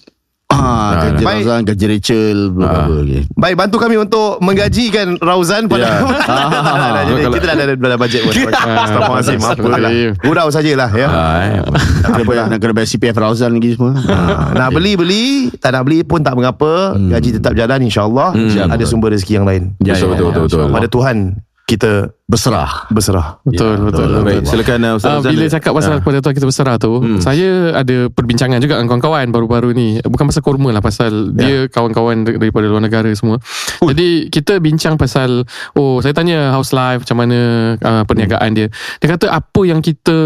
Ah, 0.50 0.90
gaji 1.08 1.22
Baik. 1.22 1.42
Razan, 1.42 1.60
gaji 1.62 1.84
Rachel 1.88 2.38
Ah. 2.58 2.84
lagi. 2.84 3.22
Baik 3.32 3.54
bantu 3.56 3.76
kami 3.78 3.96
untuk 3.96 4.36
Menggajikan 4.40 5.14
Rauzan 5.16 5.64
pada 5.64 5.78
Ya. 5.80 5.90
Dah, 6.00 7.02
Jadi 7.06 7.22
Kalau- 7.22 7.34
kita 7.34 7.46
dah 7.46 7.54
ada 7.56 7.74
dalam 7.74 7.98
bajet 7.98 8.20
pun. 8.20 8.32
Astagfirullahaladzim 8.34 8.98
Apalah 9.00 9.20
Astagfirullahaladzim. 9.22 10.10
Gurau 10.20 10.48
sajalah 10.48 10.90
ya. 10.92 11.08
Ah, 11.08 11.36
eh. 11.40 11.50
Nak 11.62 12.10
kena 12.10 12.24
bayar, 12.24 12.44
nak 12.46 12.58
kena 12.58 12.72
bayar 12.72 12.88
CPF 12.88 13.16
Razan 13.16 13.50
lagi 13.52 13.70
semua. 13.72 13.92
Ah, 14.02 14.50
Nak 14.52 14.68
beli 14.72 14.92
beli. 14.94 15.24
Tak 15.54 15.70
nak 15.70 15.82
beli 15.84 16.02
pun 16.02 16.20
tak 16.20 16.34
mengapa. 16.34 16.92
Gaji 16.94 17.30
tetap 17.32 17.52
jalan 17.54 17.78
InsyaAllah. 17.80 18.30
Ada 18.66 18.84
sumber 18.84 19.10
rezeki 19.10 19.32
yang 19.34 19.46
lain. 19.46 19.62
Ya, 19.78 19.94
Betul, 19.94 20.02
ya, 20.02 20.10
betul, 20.10 20.26
ya, 20.26 20.30
betul, 20.36 20.42
betul. 20.60 20.66
Pada 20.70 20.88
Tuhan 20.88 21.16
Kita 21.70 22.10
Berserah. 22.24 22.86
berserah 22.88 23.42
Betul 23.42 23.78
betul, 23.80 24.06
betul. 24.06 24.22
Baik 24.22 24.42
silakan 24.44 24.78
uh, 24.84 24.94
Ustaz 24.94 25.10
Rauzan 25.12 25.30
bila 25.30 25.46
cakap 25.48 25.72
pasal 25.72 25.90
Ah. 25.90 25.98
kepada 25.98 26.18
tuan 26.18 26.30
kita 26.32 26.46
berserah 26.46 26.76
tu 26.76 26.92
Hmm. 26.96 27.18
Saya 27.18 27.50
ada 27.72 27.96
perbincangan 28.08 28.58
juga 28.58 28.74
Dengan 28.76 28.90
kawan-kawan 28.92 29.26
baru-baru 29.28 29.68
ni 29.72 29.88
Bukan 30.00 30.26
pasal 30.26 30.38
korma 30.40 30.70
lah 30.70 30.78
Pasal 30.78 31.10
Ya. 31.32 31.34
dia 31.36 31.56
kawan-kawan 31.66 32.22
dar- 32.22 32.38
Daripada 32.38 32.66
luar 32.66 32.78
negara 32.80 33.10
semua 33.12 33.42
Jadi 33.80 34.26
kita 34.28 34.58
bincang 34.58 34.94
pasal 34.94 35.42
Oh 35.72 35.98
saya 35.98 36.10
tanya 36.12 36.50
house 36.50 36.70
life 36.70 37.02
Macam 37.02 37.18
mana 37.18 37.38
uh, 37.76 38.02
Perniagaan 38.04 38.50
dia 38.52 38.66
Dia 38.96 39.08
kata 39.08 39.26
apa 39.28 39.60
yang 39.62 39.78
kita 39.78 40.16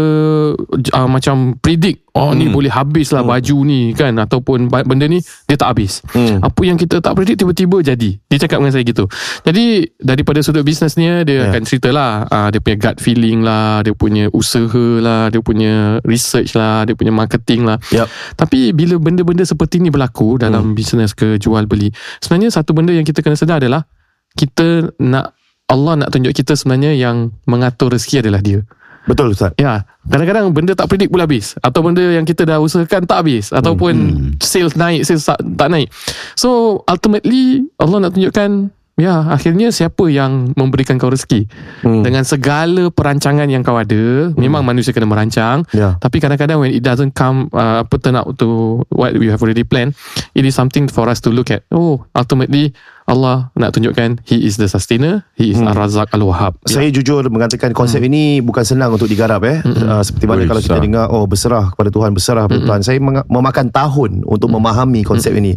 uh, 0.91 1.07
Macam 1.07 1.57
predict 1.57 2.04
Oh 2.15 2.31
ni 2.31 2.47
Hmm. 2.47 2.55
boleh 2.55 2.71
habis 2.71 3.11
lah 3.11 3.21
baju 3.21 3.57
ni 3.61 3.91
kan? 3.91 4.15
Ataupun 4.15 4.71
benda 4.71 5.03
ni 5.03 5.19
Dia 5.45 5.59
tak 5.59 5.75
habis. 5.75 5.99
Hmm. 6.09 6.39
Apa 6.39 6.63
yang 6.63 6.75
kita 6.75 6.97
tak 6.97 7.11
predict 7.11 7.43
Tiba-tiba 7.43 7.83
jadi. 7.83 8.15
Dia 8.23 8.37
cakap 8.39 8.57
dengan 8.57 8.71
saya 8.71 8.81
gitu. 8.81 9.03
Jadi 9.43 9.83
Daripada 9.99 10.39
sudut 10.39 10.63
bisnes 10.63 10.95
ni 10.95 11.11
Dia 11.21 11.35
Ya. 11.35 11.51
akan 11.51 11.61
cerita 11.61 11.91
lah. 11.91 12.23
Uh, 12.25 12.47
Dia 12.49 12.63
punya 12.63 12.77
gut 12.79 12.97
feeling 12.97 13.43
lah 13.43 13.83
Dia 13.83 13.91
punya 13.91 14.31
usaha 14.31 14.63
lah 14.97 15.27
Dia 15.27 15.43
punya 15.43 15.73
research 16.01 16.55
lah 16.55 16.87
Dia 16.87 16.95
punya 16.95 17.11
marketing 17.11 17.67
lah. 17.67 17.83
Yup. 17.91 18.07
Tapi 18.33 18.71
bila 18.71 18.95
benda-benda 18.95 19.43
seperti 19.43 19.83
ni 19.83 19.91
berlaku 19.91 20.39
Dalam 20.39 20.71
bisnes 20.71 21.11
ke 21.11 21.35
jual 21.35 21.67
beli 21.67 21.91
Sebenarnya 22.23 22.47
satu 22.49 22.71
benda 22.71 22.89
yang 22.89 23.03
kita 23.03 23.19
kena 23.19 23.35
sedar 23.35 23.59
adalah 23.59 23.83
Kita 24.31 24.87
nak 25.03 25.35
Allah 25.67 25.97
nak 25.97 26.13
tunjuk 26.13 26.31
kita 26.31 26.55
sebenarnya 26.55 26.95
Yang 26.95 27.35
mengatur 27.43 27.91
rezeki 27.91 28.23
adalah 28.23 28.39
dia 28.39 28.63
Betul 29.05 29.31
Ustaz 29.31 29.53
Ya, 29.55 29.85
kadang-kadang 30.03 30.49
benda 30.49 30.73
tak 30.73 30.89
predict 30.89 31.09
pun 31.09 31.21
habis 31.21 31.53
atau 31.59 31.79
benda 31.79 32.01
yang 32.01 32.23
kita 32.23 32.43
dah 32.43 32.57
usahakan 32.57 33.05
tak 33.05 33.17
habis 33.21 33.49
ataupun 33.49 33.93
Hmm. 33.95 34.31
sales 34.37 34.73
naik, 34.73 35.05
sales 35.05 35.23
tak, 35.23 35.37
tak 35.39 35.69
naik. 35.69 35.87
So 36.33 36.81
ultimately 36.85 37.69
Allah 37.77 38.01
nak 38.01 38.13
tunjukkan 38.13 38.73
ya 38.95 39.27
akhirnya 39.27 39.69
siapa 39.69 40.07
yang 40.07 40.55
memberikan 40.55 40.95
kau 40.95 41.11
rezeki 41.11 41.51
Hmm. 41.83 42.01
dengan 42.01 42.23
segala 42.23 42.87
perancangan 42.89 43.45
yang 43.45 43.59
kau 43.59 43.75
ada. 43.75 44.31
Memang 44.33 44.63
manusia 44.63 44.95
kena 44.95 45.03
merancang, 45.05 45.67
Ya. 45.69 45.99
tapi 45.99 46.17
kadang-kadang 46.17 46.57
when 46.57 46.71
it 46.71 46.79
doesn't 46.79 47.11
come 47.11 47.51
uh, 47.51 47.83
apa 47.83 47.95
turn 47.99 48.15
out 48.15 48.31
to 48.35 48.81
what 48.89 49.11
we 49.13 49.27
have 49.27 49.43
already 49.43 49.61
planned, 49.61 49.91
it 50.31 50.41
is 50.41 50.55
something 50.55 50.87
for 50.87 51.05
us 51.05 51.19
to 51.19 51.29
look 51.29 51.51
at. 51.51 51.67
Oh, 51.69 52.07
ultimately 52.15 52.71
Allah 53.05 53.53
nak 53.53 53.69
tunjukkan 53.71 54.21
He 54.23 54.41
is 54.41 54.55
the 54.55 54.65
sustainer, 54.65 55.21
He 55.31 55.49
is 55.49 55.59
Ar-Razak 55.59 56.09
Al-Wahhab. 56.09 56.57
Saya 56.63 56.89
jujur 56.89 57.21
mengatakan 57.27 57.69
konsep 57.71 58.01
ini 58.01 58.39
bukan 58.39 58.61
senang 58.61 58.89
untuk 58.91 59.05
digarap 59.05 59.41
eh. 59.43 59.61
Uh, 59.61 60.01
seperti 60.01 60.25
mana 60.25 60.41
Ui, 60.41 60.47
kalau 60.47 60.57
kita 60.59 60.73
susah. 60.73 60.81
dengar 60.81 61.05
oh 61.07 61.23
berserah 61.23 61.69
kepada 61.69 61.87
Tuhan, 61.87 62.11
berserah 62.11 62.43
kepada 62.45 62.61
Tuhan. 62.63 62.81
Saya 62.81 62.97
meng- 62.97 63.27
memakan 63.27 63.69
tahun 63.69 64.11
untuk 64.23 64.49
memahami 64.49 65.01
konsep 65.01 65.31
ini. 65.31 65.53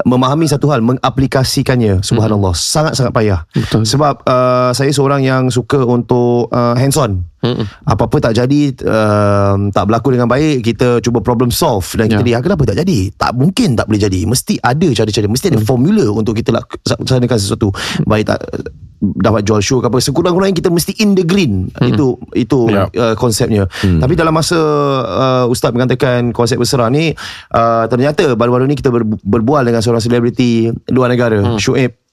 Memahami 0.00 0.46
satu 0.46 0.68
hal, 0.68 0.78
mengaplikasikannya 0.80 2.00
subhanallah 2.00 2.52
sangat-sangat 2.52 3.10
payah. 3.10 3.40
Betul. 3.50 3.82
Sebab 3.82 4.22
uh, 4.22 4.70
saya 4.70 4.90
seorang 4.90 5.20
yang 5.20 5.48
suka 5.48 5.82
untuk 5.82 6.46
uh, 6.48 6.74
hands 6.74 6.94
on. 6.96 7.26
Mm-mm. 7.42 7.66
Apa-apa 7.82 8.22
tak 8.22 8.38
jadi 8.38 8.70
uh, 8.86 9.58
Tak 9.68 9.90
berlaku 9.90 10.14
dengan 10.14 10.30
baik 10.30 10.62
Kita 10.62 11.02
cuba 11.02 11.18
problem 11.18 11.50
solve 11.50 11.82
Dan 11.92 12.06
kita 12.06 12.22
Ya. 12.22 12.26
lihat 12.28 12.40
Kenapa 12.40 12.62
tak 12.62 12.78
jadi 12.78 13.10
Tak 13.10 13.34
mungkin 13.34 13.74
tak 13.74 13.90
boleh 13.90 13.98
jadi 13.98 14.20
Mesti 14.22 14.62
ada 14.62 14.86
cara-cara 14.86 15.26
Mesti 15.26 15.50
Hmm. 15.50 15.58
ada 15.58 15.66
formula 15.66 16.06
Untuk 16.14 16.38
kita 16.38 16.54
lak- 16.54 16.70
laksanakan 16.94 17.38
sesuatu 17.38 17.68
Baik 18.02 18.26
tak 18.26 18.40
dapat 19.02 19.42
jual 19.42 19.58
show 19.58 19.82
ke 19.82 19.90
apa 19.90 19.98
sekurang-kurangnya 19.98 20.54
kita 20.54 20.70
mesti 20.70 20.94
in 20.96 21.12
the 21.12 21.22
green 21.22 21.66
Hmm. 21.74 21.90
itu 21.90 22.06
itu 22.32 22.70
Ya. 22.70 22.86
uh, 22.86 23.14
konsepnya 23.14 23.66
tapi 23.98 24.14
dalam 24.14 24.30
masa 24.30 24.54
uh, 25.02 25.44
ustaz 25.46 25.70
mengatakan 25.70 26.30
konsep 26.30 26.54
berserah 26.54 26.86
ni 26.86 27.10
uh, 27.50 27.84
ternyata 27.86 28.38
baru-baru 28.38 28.64
ni 28.64 28.78
kita 28.78 28.88
ber, 28.88 29.02
berbual 29.02 29.64
dengan 29.64 29.82
seorang 29.82 29.98
selebriti 29.98 30.70
luar 30.88 31.10
negara 31.10 31.34
Hmm. 31.42 31.58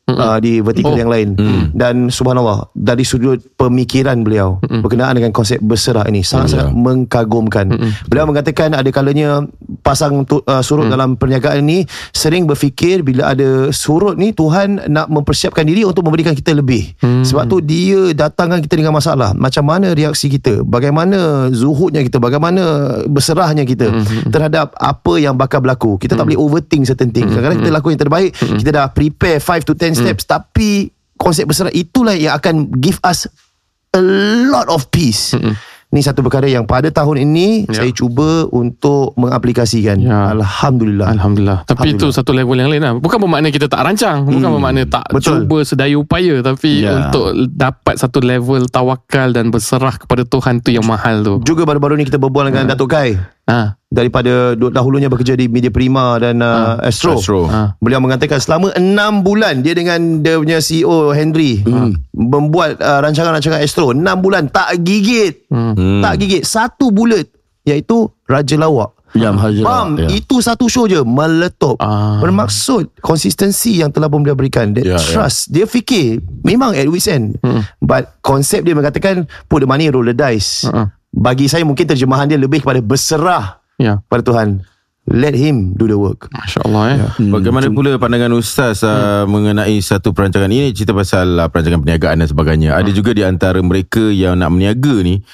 Shuib 0.10 0.18
uh, 0.20 0.40
di 0.42 0.54
vertikal 0.60 0.88
Oh. 0.90 0.98
yang 0.98 1.12
lain. 1.12 1.30
Dan 1.72 2.10
subhanallah 2.10 2.74
dari 2.74 3.06
sudut 3.06 3.38
pemikiran 3.54 4.26
beliau 4.26 4.58
berkenaan 4.60 5.14
dengan 5.14 5.30
konsep 5.30 5.62
berserah 5.62 6.06
ini 6.06 6.26
sangat-sangat 6.26 6.74
mengkagumkan. 6.74 7.70
Beliau 8.10 8.26
mengatakan 8.26 8.74
ada 8.74 8.90
kalanya 8.90 9.46
pasang 9.82 10.26
tu, 10.26 10.42
uh, 10.44 10.62
surut 10.62 10.90
dalam 10.90 11.14
perniagaan 11.14 11.62
ini 11.62 11.86
sering 12.10 12.46
berfikir 12.46 13.06
bila 13.06 13.32
ada 13.32 13.70
surut 13.70 14.18
ni 14.18 14.34
Tuhan 14.34 14.90
nak 14.90 15.08
mempersiapkan 15.08 15.62
diri 15.62 15.86
untuk 15.86 16.02
memberikan 16.04 16.34
kita 16.34 16.52
lebih. 16.52 16.98
Sebab 17.00 17.46
tu 17.46 17.62
dia 17.62 18.12
datangkan 18.12 18.60
kita 18.60 18.76
dengan 18.76 18.96
masalah. 18.96 19.38
Macam 19.38 19.68
mana 19.68 19.94
reaksi 19.94 20.26
kita? 20.28 20.66
Bagaimana 20.66 21.50
zuhudnya 21.54 22.02
kita? 22.02 22.18
Bagaimana 22.18 22.62
berserahnya 23.06 23.64
kita 23.64 23.94
terhadap 24.28 24.74
apa 24.76 25.14
yang 25.20 25.38
bakal 25.38 25.62
berlaku? 25.62 26.02
Kita 26.02 26.18
tak 26.18 26.26
boleh 26.26 26.40
overthink 26.40 26.90
certain 26.90 27.14
things. 27.14 27.30
Kadang-kadang 27.30 27.60
kita 27.62 27.72
lakukan 27.72 27.94
yang 27.94 28.04
terbaik 28.04 28.30
kita 28.34 28.70
dah 28.72 28.86
prepare 28.90 29.38
5 29.38 29.68
to 29.68 29.74
10 29.76 29.99
steps 30.00 30.24
tapi 30.24 30.70
konsep 31.16 31.44
berserah 31.44 31.72
itulah 31.72 32.16
yang 32.16 32.34
akan 32.34 32.72
give 32.80 32.98
us 33.04 33.28
a 33.92 34.02
lot 34.46 34.68
of 34.68 34.88
peace 34.90 35.36
Ni 35.90 36.06
satu 36.06 36.22
perkara 36.22 36.46
yang 36.46 36.70
pada 36.70 36.94
tahun 36.94 37.26
ini 37.26 37.66
Ya. 37.66 37.82
saya 37.82 37.90
cuba 37.90 38.46
untuk 38.54 39.18
mengaplikasikan. 39.18 39.98
Ya. 39.98 40.30
Alhamdulillah. 40.30 41.10
Alhamdulillah. 41.10 41.66
Tapi 41.66 41.98
itu 41.98 42.14
satu 42.14 42.30
level 42.30 42.54
yang 42.54 42.70
lain 42.70 42.78
lah. 42.78 42.94
Bukan 42.94 43.18
bermakna 43.18 43.50
kita 43.50 43.66
tak 43.66 43.82
rancang. 43.82 44.22
Bukan 44.22 44.54
bermakna 44.54 44.86
tak 44.86 45.10
Betul. 45.10 45.50
cuba 45.50 45.66
sedaya 45.66 45.98
upaya. 45.98 46.46
Tapi 46.46 46.86
Ya. 46.86 47.10
untuk 47.10 47.34
dapat 47.50 47.98
satu 47.98 48.22
level 48.22 48.70
tawakal 48.70 49.34
dan 49.34 49.50
berserah 49.50 49.98
kepada 49.98 50.22
Tuhan 50.22 50.62
tu 50.62 50.70
yang 50.70 50.86
mahal 50.86 51.26
tu. 51.26 51.42
Juga 51.42 51.66
baru-baru 51.66 51.98
ni 51.98 52.06
kita 52.06 52.22
berbual 52.22 52.54
dengan 52.54 52.70
Datuk 52.70 52.94
Kai 52.94 53.18
Ha. 53.50 53.74
daripada 53.90 54.54
dahulunya 54.54 55.10
bekerja 55.10 55.34
di 55.34 55.50
Media 55.50 55.74
Prima 55.74 56.22
dan 56.22 56.38
uh, 56.40 56.78
Astro. 56.80 57.18
Astro. 57.18 57.50
Ha. 57.50 57.74
Beliau 57.82 57.98
mengatakan 57.98 58.38
selama 58.38 58.70
6 58.78 59.26
bulan 59.26 59.66
dia 59.66 59.74
dengan 59.74 60.22
dia 60.22 60.38
punya 60.38 60.62
CEO 60.62 61.10
Henry 61.10 61.66
membuat 62.14 62.78
uh, 62.78 63.02
rancangan-rancangan 63.02 63.58
Astro 63.58 63.90
6 63.92 64.06
bulan 64.22 64.46
tak 64.48 64.78
gigit. 64.80 65.50
Hmm. 65.50 66.00
Tak 66.00 66.22
gigit 66.22 66.46
satu 66.46 66.94
bulat 66.94 67.26
iaitu 67.66 68.06
Raja 68.24 68.54
Lawak. 68.56 68.94
Ya, 69.10 69.34
Hajar. 69.34 69.66
Faham? 69.66 69.98
ya. 69.98 70.06
Itu 70.14 70.38
satu 70.38 70.70
show 70.70 70.86
je 70.86 71.02
Meletup 71.02 71.82
Ah. 71.82 72.22
Bermaksud 72.22 72.94
Konsistensi 73.02 73.82
yang 73.82 73.90
telah 73.90 74.06
pun 74.06 74.22
beliau 74.22 74.38
berikan 74.38 74.70
That 74.70 74.86
Ya, 74.86 75.02
ya. 75.02 75.02
trust 75.02 75.50
Dia 75.50 75.66
fikir 75.66 76.22
Memang 76.46 76.78
at 76.78 76.86
week's 76.86 77.10
end 77.10 77.42
But 77.82 78.22
konsep 78.22 78.62
dia 78.62 78.78
mengatakan 78.78 79.26
Put 79.50 79.66
the 79.66 79.68
money 79.68 79.90
roll 79.90 80.06
the 80.06 80.14
dice 80.14 80.62
Uh-uh. 80.62 80.94
Bagi 81.10 81.50
saya 81.50 81.66
mungkin 81.66 81.90
terjemahan 81.90 82.30
dia 82.30 82.38
Lebih 82.38 82.62
kepada 82.62 82.80
berserah 82.80 83.62
Ya. 83.80 84.04
Pada 84.12 84.22
Tuhan 84.22 84.62
Let 85.10 85.34
him 85.34 85.74
do 85.74 85.90
the 85.90 85.98
work 85.98 86.30
Masya 86.30 86.60
Allah 86.70 86.84
eh. 86.94 86.98
Hmm, 87.18 87.34
Bagaimana 87.34 87.66
pula 87.74 87.98
pandangan 87.98 88.30
Ustaz 88.38 88.86
uh, 88.86 89.26
mengenai 89.26 89.82
satu 89.82 90.14
perancangan 90.14 90.52
ini 90.54 90.70
cerita 90.70 90.94
pasal 90.94 91.34
uh, 91.40 91.48
perancangan 91.50 91.82
perniagaan 91.82 92.22
dan 92.22 92.30
sebagainya. 92.30 92.78
Ada 92.78 92.94
juga 92.94 93.18
di 93.18 93.26
antara 93.26 93.58
mereka 93.66 94.06
yang 94.14 94.38
nak 94.38 94.54
berniaga 94.54 95.02
ni 95.02 95.26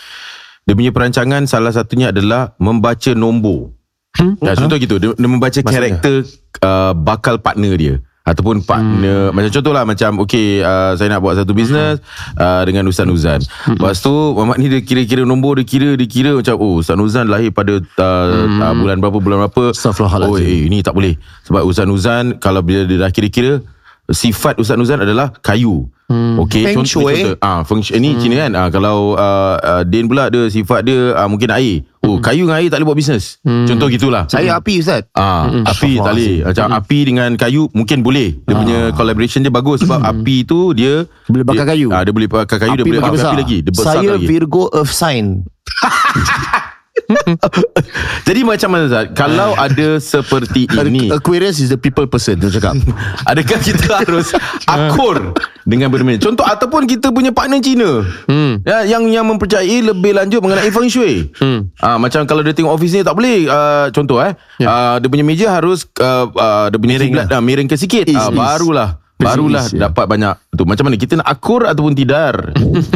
dia 0.63 0.74
punya 0.74 0.96
perancangan 0.96 1.44
salah 1.46 1.75
satunya 1.75 2.10
adalah 2.15 2.55
membaca 2.58 3.12
nombor. 3.13 3.75
Hmm? 4.15 4.39
Ya, 4.39 4.55
contoh 4.55 4.79
gitu, 4.79 4.96
dia, 4.96 5.12
dia 5.12 5.27
membaca 5.27 5.60
karakter 5.60 6.24
uh, 6.63 6.96
bakal 6.96 7.44
partner 7.44 7.75
dia 7.75 7.96
ataupun 8.25 8.65
partner 8.65 9.29
macam 9.29 9.53
contohlah 9.53 9.86
macam 9.86 10.25
okey 10.25 10.65
uh, 10.65 10.98
saya 10.98 11.13
nak 11.13 11.22
buat 11.22 11.38
satu 11.38 11.53
bisnes 11.53 12.01
uh, 12.41 12.65
dengan 12.65 12.89
Ustaz 12.89 13.05
Nuzan. 13.05 13.38
Lepas 13.70 14.01
tu 14.01 14.12
Mamat 14.12 14.58
ni 14.58 14.65
dia 14.65 14.82
kira-kira 14.82 15.22
nombor 15.29 15.62
dia 15.62 15.65
kira 15.70 15.94
dia 15.94 16.10
kira 16.10 16.34
macam 16.34 16.58
oh 16.58 16.82
Ustaz 16.82 16.98
Nuzan 16.98 17.29
lahir 17.29 17.53
pada 17.53 17.77
uh, 17.77 18.27
uh, 18.50 18.74
bulan 18.74 18.98
berapa 18.98 19.17
bulan 19.22 19.38
berapa. 19.46 19.77
Oh 20.25 20.41
eh 20.41 20.65
ini 20.65 20.82
tak 20.82 20.98
boleh. 20.98 21.13
Sebab 21.46 21.62
Ustaz 21.70 21.86
Nuzan 21.86 22.41
kalau 22.41 22.65
bila 22.65 22.89
dia 22.89 22.98
dah 22.98 23.13
kira-kira 23.13 23.62
sifat 24.10 24.58
Ustaz 24.58 24.77
Nuzan 24.82 25.05
adalah 25.05 25.29
kayu. 25.46 25.86
Hmm. 26.05 26.38
Okey, 26.38 26.70
Feng 26.70 26.86
contoh 26.86 27.10
shui. 27.10 27.17
contoh 27.17 27.38
ah 27.41 27.65
feng 27.65 27.82
shui 27.82 27.98
ni 27.98 28.13
hmm. 28.13 28.22
Cina 28.22 28.36
kan. 28.46 28.51
Ah 28.53 28.67
kalau 28.70 29.17
uh, 29.17 29.58
uh, 29.58 29.82
Din 29.86 30.05
pula 30.05 30.29
dia 30.29 30.50
sifat 30.50 30.86
dia 30.86 31.13
uh, 31.13 31.29
mungkin 31.29 31.50
air. 31.53 31.82
Oh, 32.05 32.17
kayu 32.19 32.45
dengan 32.45 32.57
air 32.57 32.69
tak 32.69 32.77
boleh 32.77 32.88
buat 32.88 32.97
bisnes. 32.97 33.41
Hmm. 33.41 33.65
Contoh 33.65 33.89
gitulah. 33.89 34.24
Saya 34.25 34.55
api 34.55 34.77
Ustaz 34.77 35.09
Ah, 35.12 35.50
api 35.65 35.97
tak 35.97 36.13
boleh. 36.13 36.45
Macam 36.45 36.65
api 36.71 37.00
dengan 37.03 37.29
kayu 37.33 37.65
mungkin 37.71 38.00
boleh. 38.00 38.38
Dia 38.39 38.53
punya 38.53 38.79
collaboration 38.93 39.41
dia 39.41 39.50
bagus 39.50 39.81
sebab 39.81 40.00
api 40.00 40.45
tu 40.45 40.71
dia 40.71 41.09
Boleh 41.25 41.41
bakar 41.43 41.65
dia, 41.65 41.71
kayu. 41.74 41.88
Ah, 41.89 42.01
dia 42.01 42.13
boleh 42.13 42.29
bakar 42.29 42.57
kayu, 42.57 42.74
dia 42.74 42.81
Api 42.81 42.89
boleh 42.89 43.01
makin 43.01 43.12
bakar 43.12 43.19
besar. 43.19 43.31
api 43.31 43.41
lagi. 43.41 43.57
Dia 43.59 43.71
besar 43.74 43.93
Saya 43.95 44.09
lagi. 44.13 44.25
Virgo 44.25 44.63
Earth 44.69 44.93
sign 44.93 45.25
Jadi 48.27 48.41
macam 48.47 48.69
mana 48.71 48.85
Zat? 48.87 49.11
Kalau 49.13 49.53
ada 49.65 49.99
seperti 49.99 50.65
ini, 50.71 51.11
Aquarius 51.11 51.59
is 51.59 51.69
the 51.69 51.79
people 51.79 52.07
person 52.07 52.39
Dia 52.39 52.49
cakap 52.49 52.79
adakah 53.31 53.59
kita 53.61 53.87
harus 54.01 54.31
akur 54.65 55.35
dengan 55.65 55.89
benda-benda? 55.91 56.21
Contoh 56.21 56.45
ataupun 56.45 56.85
kita 56.85 57.09
punya 57.09 57.33
partner 57.33 57.57
Cina. 57.59 58.05
Hmm. 58.29 58.61
Ya, 58.63 58.85
yang 58.85 59.09
yang 59.09 59.25
mempercayai 59.25 59.81
lebih 59.81 60.13
lanjut 60.13 60.39
mengenai 60.39 60.69
feng 60.69 60.89
shui. 60.89 61.29
Hmm. 61.41 61.73
Ah 61.81 61.97
macam 61.97 62.23
kalau 62.29 62.45
dia 62.45 62.53
tengok 62.53 62.73
office 62.73 62.93
ni 62.93 63.01
tak 63.01 63.17
boleh 63.17 63.49
uh, 63.49 63.89
contoh 63.89 64.21
eh. 64.21 64.37
Ya. 64.61 64.67
Ah 64.69 64.95
dia 65.01 65.09
punya 65.09 65.25
meja 65.25 65.49
harus 65.51 65.89
uh, 65.99 66.29
uh, 66.31 66.65
dia 66.69 66.77
punya 66.77 66.97
Miring 66.97 67.11
kiblat 67.11 67.27
dah 67.27 67.41
miring 67.41 67.69
ke 67.69 67.75
sikit. 67.77 68.05
Is, 68.07 68.17
is. 68.17 68.33
barulah 68.33 69.04
barulah 69.15 69.63
Is, 69.63 69.74
ya. 69.75 69.88
dapat 69.88 70.05
banyak 70.12 70.36
tu. 70.51 70.63
Macam 70.67 70.84
mana 70.91 70.95
kita 71.00 71.19
nak 71.19 71.27
akur 71.27 71.63
ataupun 71.63 71.95
tidar? 71.95 72.51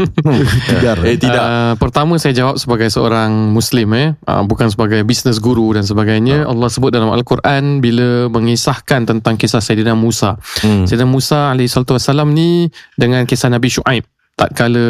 Tidar. 0.69 0.97
eh 1.07 1.15
tidak. 1.15 1.41
Uh, 1.41 1.73
pertama 1.79 2.19
saya 2.19 2.35
jawab 2.35 2.59
sebagai 2.59 2.91
seorang 2.91 3.31
Muslim 3.55 3.87
eh, 3.95 4.07
uh, 4.27 4.43
bukan 4.43 4.67
sebagai 4.67 5.01
business 5.07 5.39
guru 5.39 5.71
dan 5.71 5.87
sebagainya. 5.87 6.43
Allah 6.43 6.67
sebut 6.67 6.91
dalam 6.91 7.09
Al-Quran 7.09 7.79
bila 7.79 8.27
mengisahkan 8.27 9.07
tentang 9.07 9.39
kisah 9.39 9.63
Sayyidina 9.63 9.95
Musa. 9.95 10.35
Hmm. 10.59 10.83
Sayyidina 10.83 11.07
Musa 11.07 11.55
alaihissalam 11.55 12.29
ni 12.35 12.67
dengan 12.99 13.23
kisah 13.23 13.47
Nabi 13.47 13.71
Shu'aib 13.71 14.03
tak 14.39 14.55
kala 14.55 14.87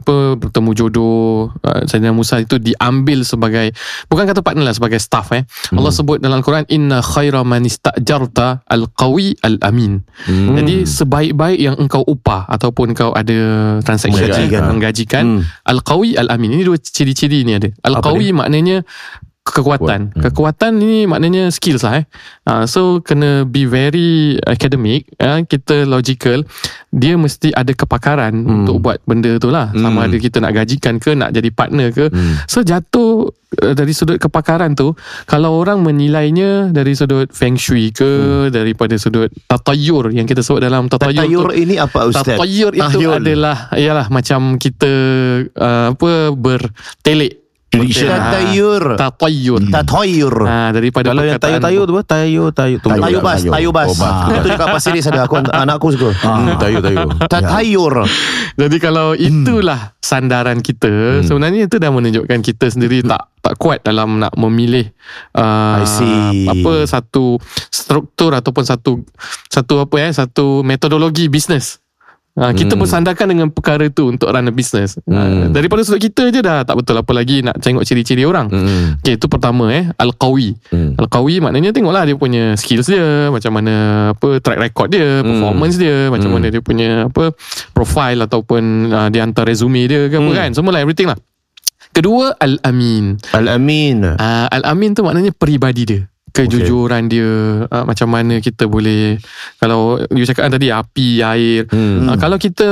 apa 0.00 0.40
bertemu 0.40 0.70
jodoh 0.72 1.52
uh, 1.52 1.84
Sayyidina 1.84 2.16
Musa 2.16 2.40
itu 2.40 2.56
diambil 2.56 3.28
sebagai 3.28 3.76
bukan 4.08 4.24
kata 4.24 4.40
partner 4.40 4.64
lah 4.64 4.72
sebagai 4.72 4.96
staff 4.96 5.36
eh. 5.36 5.44
Hmm. 5.68 5.84
Allah 5.84 5.92
sebut 5.92 6.16
dalam 6.16 6.40
Al-Quran 6.40 6.64
inna 6.72 7.04
khaira 7.04 7.44
man 7.44 7.68
istajarta 7.68 8.64
al-qawi 8.64 9.36
al-amin. 9.44 10.00
Hmm. 10.24 10.56
Jadi 10.56 10.88
sebaik-baik 10.88 11.60
yang 11.60 11.76
engkau 11.76 12.00
upah 12.08 12.48
ataupun 12.48 12.96
kau 12.96 13.12
ada 13.12 13.36
transaction 13.84 14.24
Menggajikan. 14.24 14.62
menggajikan 14.72 15.24
Hmm. 15.26 15.42
Al-Qawi 15.66 16.14
Al-Amin 16.14 16.54
Ini 16.54 16.62
dua 16.64 16.78
ciri-ciri 16.78 17.42
ni 17.42 17.58
ada 17.58 17.68
Al-Qawi 17.84 18.32
maknanya 18.32 18.86
Kekuatan 19.46 20.10
Kuat. 20.10 20.22
Kekuatan 20.26 20.72
ni 20.74 21.06
maknanya 21.06 21.48
skills 21.48 21.86
lah 21.86 22.02
eh 22.02 22.04
uh, 22.44 22.66
So 22.66 22.98
kena 22.98 23.46
be 23.46 23.62
very 23.62 24.34
academic 24.42 25.06
uh, 25.16 25.38
Kita 25.40 25.86
logical 25.86 26.42
Dia 26.90 27.14
mesti 27.14 27.54
ada 27.54 27.70
kepakaran 27.70 28.34
hmm. 28.34 28.50
Untuk 28.52 28.82
buat 28.82 28.98
benda 29.02 29.38
tu 29.38 29.48
lah 29.48 29.70
Sama 29.70 29.96
Hmm. 29.96 30.06
ada 30.08 30.16
kita 30.18 30.42
nak 30.42 30.50
gajikan 30.52 30.98
ke 30.98 31.14
Nak 31.14 31.30
jadi 31.30 31.48
partner 31.48 31.88
ke 31.88 32.10
Hmm. 32.10 32.42
So 32.44 32.60
jatuh 32.60 33.30
uh, 33.62 33.72
Dari 33.72 33.94
sudut 33.94 34.18
kepakaran 34.18 34.74
tu 34.74 34.98
Kalau 35.24 35.54
orang 35.54 35.78
menilainya 35.78 36.68
Dari 36.68 36.92
sudut 36.92 37.30
feng 37.30 37.54
shui 37.54 37.94
ke 37.94 38.50
Daripada 38.50 38.98
sudut 38.98 39.30
Tatayur 39.46 40.10
Yang 40.10 40.34
kita 40.34 40.42
sebut 40.42 40.58
dalam 40.60 40.90
tatayur, 40.90 41.22
Tatayur 41.22 41.46
tu 41.46 41.54
ini 41.54 41.78
apa 41.78 42.02
Ustaz 42.04 42.34
Tatayur 42.34 42.74
itu 42.74 42.82
Tahyul. 42.98 43.14
adalah 43.16 43.70
Ialah 43.70 44.10
macam 44.10 44.58
kita 44.58 44.90
uh, 45.54 45.94
Apa 45.94 46.34
Bertelik 46.34 47.30
Prediction. 47.30 47.45
Tatayur 47.74 48.96
Tatayur 48.96 49.62
Tatayur 49.68 50.34
ha, 50.46 50.72
Daripada 50.72 51.12
Kalau 51.12 51.22
yang 51.26 51.40
tayo-tayo 51.42 51.80
tu 51.84 51.92
apa? 51.98 52.02
Tayo-tayo 52.06 52.74
tu. 52.80 52.88
Tayo 52.88 53.18
bas 53.20 53.40
Tayo 53.42 53.68
bas. 53.74 53.88
Oh, 53.90 53.96
bas. 53.98 54.16
Itu 54.32 54.48
dekat 54.48 54.68
Pasir 54.70 54.92
Ris 54.94 55.06
ada. 55.10 55.26
Aku, 55.28 55.34
Anak 55.66 55.76
aku 55.82 55.92
suka. 55.92 56.10
Hmm, 56.24 56.56
tayo-tayo. 56.56 57.10
Tatayur 57.32 57.94
Jadi 58.56 58.76
kalau 58.80 59.12
itulah 59.12 59.98
sandaran 60.00 60.62
kita 60.64 61.20
Sebenarnya 61.26 61.68
itu 61.68 61.76
dah 61.76 61.90
menunjukkan 61.92 62.40
kita 62.40 62.70
sendiri 62.72 63.04
tak 63.04 63.28
tak 63.46 63.54
kuat 63.62 63.86
dalam 63.86 64.18
nak 64.18 64.34
memilih 64.34 64.90
uh, 65.38 65.78
I 65.78 65.86
see. 65.86 66.50
apa 66.50 66.82
satu 66.82 67.38
struktur 67.70 68.34
ataupun 68.34 68.66
satu 68.66 69.06
satu 69.46 69.86
apa 69.86 70.02
ya 70.02 70.10
satu 70.10 70.66
metodologi 70.66 71.30
bisnes. 71.30 71.78
Uh, 72.36 72.52
kita 72.52 72.76
Hmm. 72.76 72.84
bersandarkan 72.84 73.26
dengan 73.32 73.48
perkara 73.48 73.88
itu 73.88 74.12
untuk 74.12 74.28
run 74.28 74.44
a 74.44 74.52
business. 74.52 75.00
Uh, 75.02 75.16
Hmm. 75.16 75.56
daripada 75.56 75.80
sudut 75.80 76.04
kita 76.04 76.28
je 76.28 76.44
dah 76.44 76.68
tak 76.68 76.76
betul 76.76 77.00
apa 77.00 77.08
lagi 77.10 77.40
nak 77.40 77.56
tengok 77.58 77.80
ciri-ciri 77.80 78.28
orang. 78.28 78.52
Hmm. 78.52 79.00
Okay, 79.00 79.16
itu 79.16 79.24
pertama 79.24 79.72
eh 79.72 79.88
Al-Qawi. 79.96 80.52
Hmm. 80.68 81.00
Al-Qawi 81.00 81.40
maknanya 81.40 81.72
tengoklah 81.72 82.04
dia 82.04 82.12
punya 82.12 82.52
skills 82.52 82.92
dia, 82.92 83.32
macam 83.32 83.56
mana 83.56 83.74
apa 84.12 84.36
track 84.44 84.60
record 84.60 84.92
dia, 84.92 85.24
Hmm. 85.24 85.32
performance 85.32 85.80
dia, 85.80 86.12
macam 86.12 86.28
Hmm. 86.28 86.36
mana 86.36 86.46
dia 86.52 86.60
punya 86.60 86.88
apa 87.08 87.32
profile 87.72 88.20
ataupun 88.22 88.62
uh, 88.92 89.08
dia 89.08 89.24
hantar 89.24 89.48
resume 89.48 89.88
dia 89.88 90.12
ke 90.12 90.20
apa 90.20 90.28
Hmm. 90.28 90.36
kan. 90.36 90.48
Semua 90.52 90.76
lah 90.76 90.84
everything 90.84 91.08
lah. 91.08 91.16
Kedua 91.96 92.36
Al-Amin. 92.36 93.16
Al-Amin 93.32 94.04
Uh, 94.04 94.46
Al-Amin 94.52 94.92
tu 94.92 95.00
maknanya 95.00 95.32
peribadi 95.32 95.88
dia. 95.88 96.02
Kejujuran 96.36 97.02
dia 97.06 97.30
uh, 97.64 97.84
macam 97.84 98.08
mana 98.08 98.38
kita 98.38 98.64
boleh 98.64 99.16
kalau 99.56 99.96
you 100.12 100.22
cakap 100.22 100.46
kan 100.46 100.52
tadi 100.52 100.68
api 100.68 101.08
air 101.18 101.64
Hmm. 101.66 102.06
uh, 102.06 102.16
kalau 102.16 102.36
kita 102.36 102.68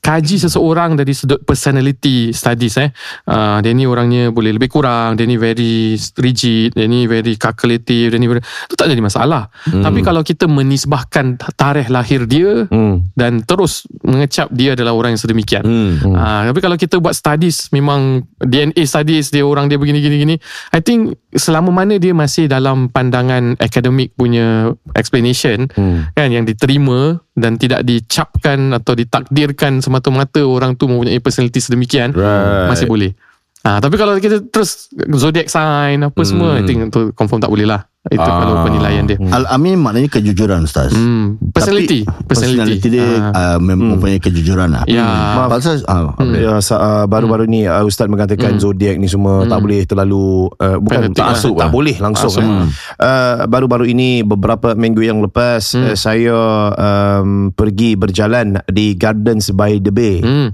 kaji 0.00 0.36
seseorang 0.38 0.94
dari 0.94 1.12
sudut 1.12 1.42
personality 1.42 2.30
studies 2.30 2.78
eh 2.78 2.90
uh, 3.26 3.58
dia 3.58 3.72
ni 3.72 3.84
orangnya 3.84 4.30
boleh 4.30 4.54
lebih 4.54 4.68
kurang 4.68 5.14
dia 5.14 5.24
ni 5.24 5.34
very 5.34 5.94
rigid 6.16 6.72
dia 6.72 6.86
ni 6.86 7.04
very 7.04 7.34
calculative 7.34 8.10
dia 8.10 8.18
ni 8.18 8.26
very, 8.26 8.40
tu 8.66 8.74
tak 8.74 8.86
jadi 8.86 9.00
masalah 9.00 9.50
Hmm. 9.66 9.82
tapi 9.82 10.00
kalau 10.00 10.22
kita 10.22 10.46
menisbahkan 10.46 11.36
tarikh 11.54 11.88
lahir 11.88 12.24
dia 12.24 12.64
Hmm. 12.66 13.06
dan 13.12 13.42
terus 13.42 13.84
mengecap 14.00 14.48
dia 14.50 14.72
adalah 14.72 14.92
orang 14.92 15.14
yang 15.14 15.20
sedemikian 15.20 15.62
Hmm. 15.62 16.14
Ah, 16.14 16.46
tapi 16.46 16.58
kalau 16.58 16.74
kita 16.74 16.96
buat 16.96 17.12
studies 17.12 17.68
memang 17.70 18.24
DNA 18.38 18.82
studies 18.84 19.28
dia 19.28 19.42
orang 19.42 19.66
dia 19.66 19.76
begini 19.76 19.98
gini 19.98 20.16
gini 20.18 20.34
I 20.70 20.80
think 20.80 21.14
selama 21.30 21.70
mana 21.70 21.96
dia 21.96 22.10
masih 22.12 22.46
dalam 22.46 22.90
pandangan 23.00 23.56
akademik 23.56 24.12
punya 24.12 24.68
explanation 24.92 25.64
Hmm. 25.72 26.12
kan 26.12 26.28
yang 26.28 26.44
diterima 26.44 27.16
dan 27.32 27.56
tidak 27.56 27.80
dicapkan 27.82 28.76
atau 28.76 28.92
ditakdirkan 28.92 29.80
semata-mata 29.80 30.44
orang 30.44 30.76
tu 30.76 30.84
mempunyai 30.84 31.16
personality 31.16 31.58
sedemikian 31.58 32.12
Right. 32.12 32.68
masih 32.68 32.84
boleh. 32.84 33.16
Ah, 33.60 33.76
tapi 33.76 33.96
kalau 33.96 34.16
kita 34.16 34.40
terus 34.46 34.88
zodiac 35.12 35.48
sign 35.48 36.00
apa 36.02 36.20
semua 36.22 36.56
I 36.56 36.64
think 36.64 36.88
tu 36.88 37.12
confirm 37.12 37.40
tak 37.40 37.48
boleh 37.48 37.64
lah. 37.64 37.84
Itu 38.02 38.16
Ah. 38.18 38.40
kalau 38.40 38.54
penilaian 38.64 39.04
dia. 39.04 39.20
Al-Amin 39.20 39.76
maknanya 39.76 40.08
kejujuran 40.10 40.64
Ustaz. 40.64 40.92
Hmm, 40.92 41.36
personality, 41.62 42.00
Tapi, 42.02 42.24
personality. 42.24 42.56
personality 42.56 42.88
dia 42.90 43.06
Ah. 43.30 43.30
uh, 43.30 43.58
mem- 43.58 43.88
mempunyai 43.90 44.18
kejujuran 44.18 44.68
lah. 44.68 44.82
Ya. 44.86 45.04
Maaf. 45.04 45.48
Pasal, 45.52 45.80
uh, 45.82 46.12
Ya, 46.30 46.58
sa- 46.58 46.78
uh, 46.78 47.04
baru-baru 47.04 47.44
ni 47.44 47.64
uh, 47.64 47.82
Ustaz 47.82 48.06
mengatakan 48.06 48.56
zodiak 48.56 48.96
ni 48.96 49.06
semua 49.06 49.44
tak 49.44 49.58
boleh 49.58 49.84
terlalu 49.84 50.48
uh, 50.54 50.76
bukan 50.76 51.00
Fanatik 51.06 51.16
tak 51.16 51.24
lah. 51.24 51.34
masuk 51.34 51.54
tak 51.54 51.60
lah. 51.60 51.70
boleh 51.70 51.96
langsung 51.96 52.32
eh. 52.32 52.48
Uh, 52.96 53.34
baru-baru 53.46 53.84
ini 53.86 54.22
beberapa 54.22 54.72
minggu 54.72 55.02
yang 55.02 55.20
lepas 55.20 55.62
uh, 55.74 55.92
saya 55.92 56.36
um, 56.72 57.50
pergi 57.50 57.94
berjalan 57.94 58.56
di 58.66 58.94
Gardens 58.94 59.50
by 59.50 59.76
the 59.76 59.90
Bay. 59.90 60.18
Hmm. 60.18 60.52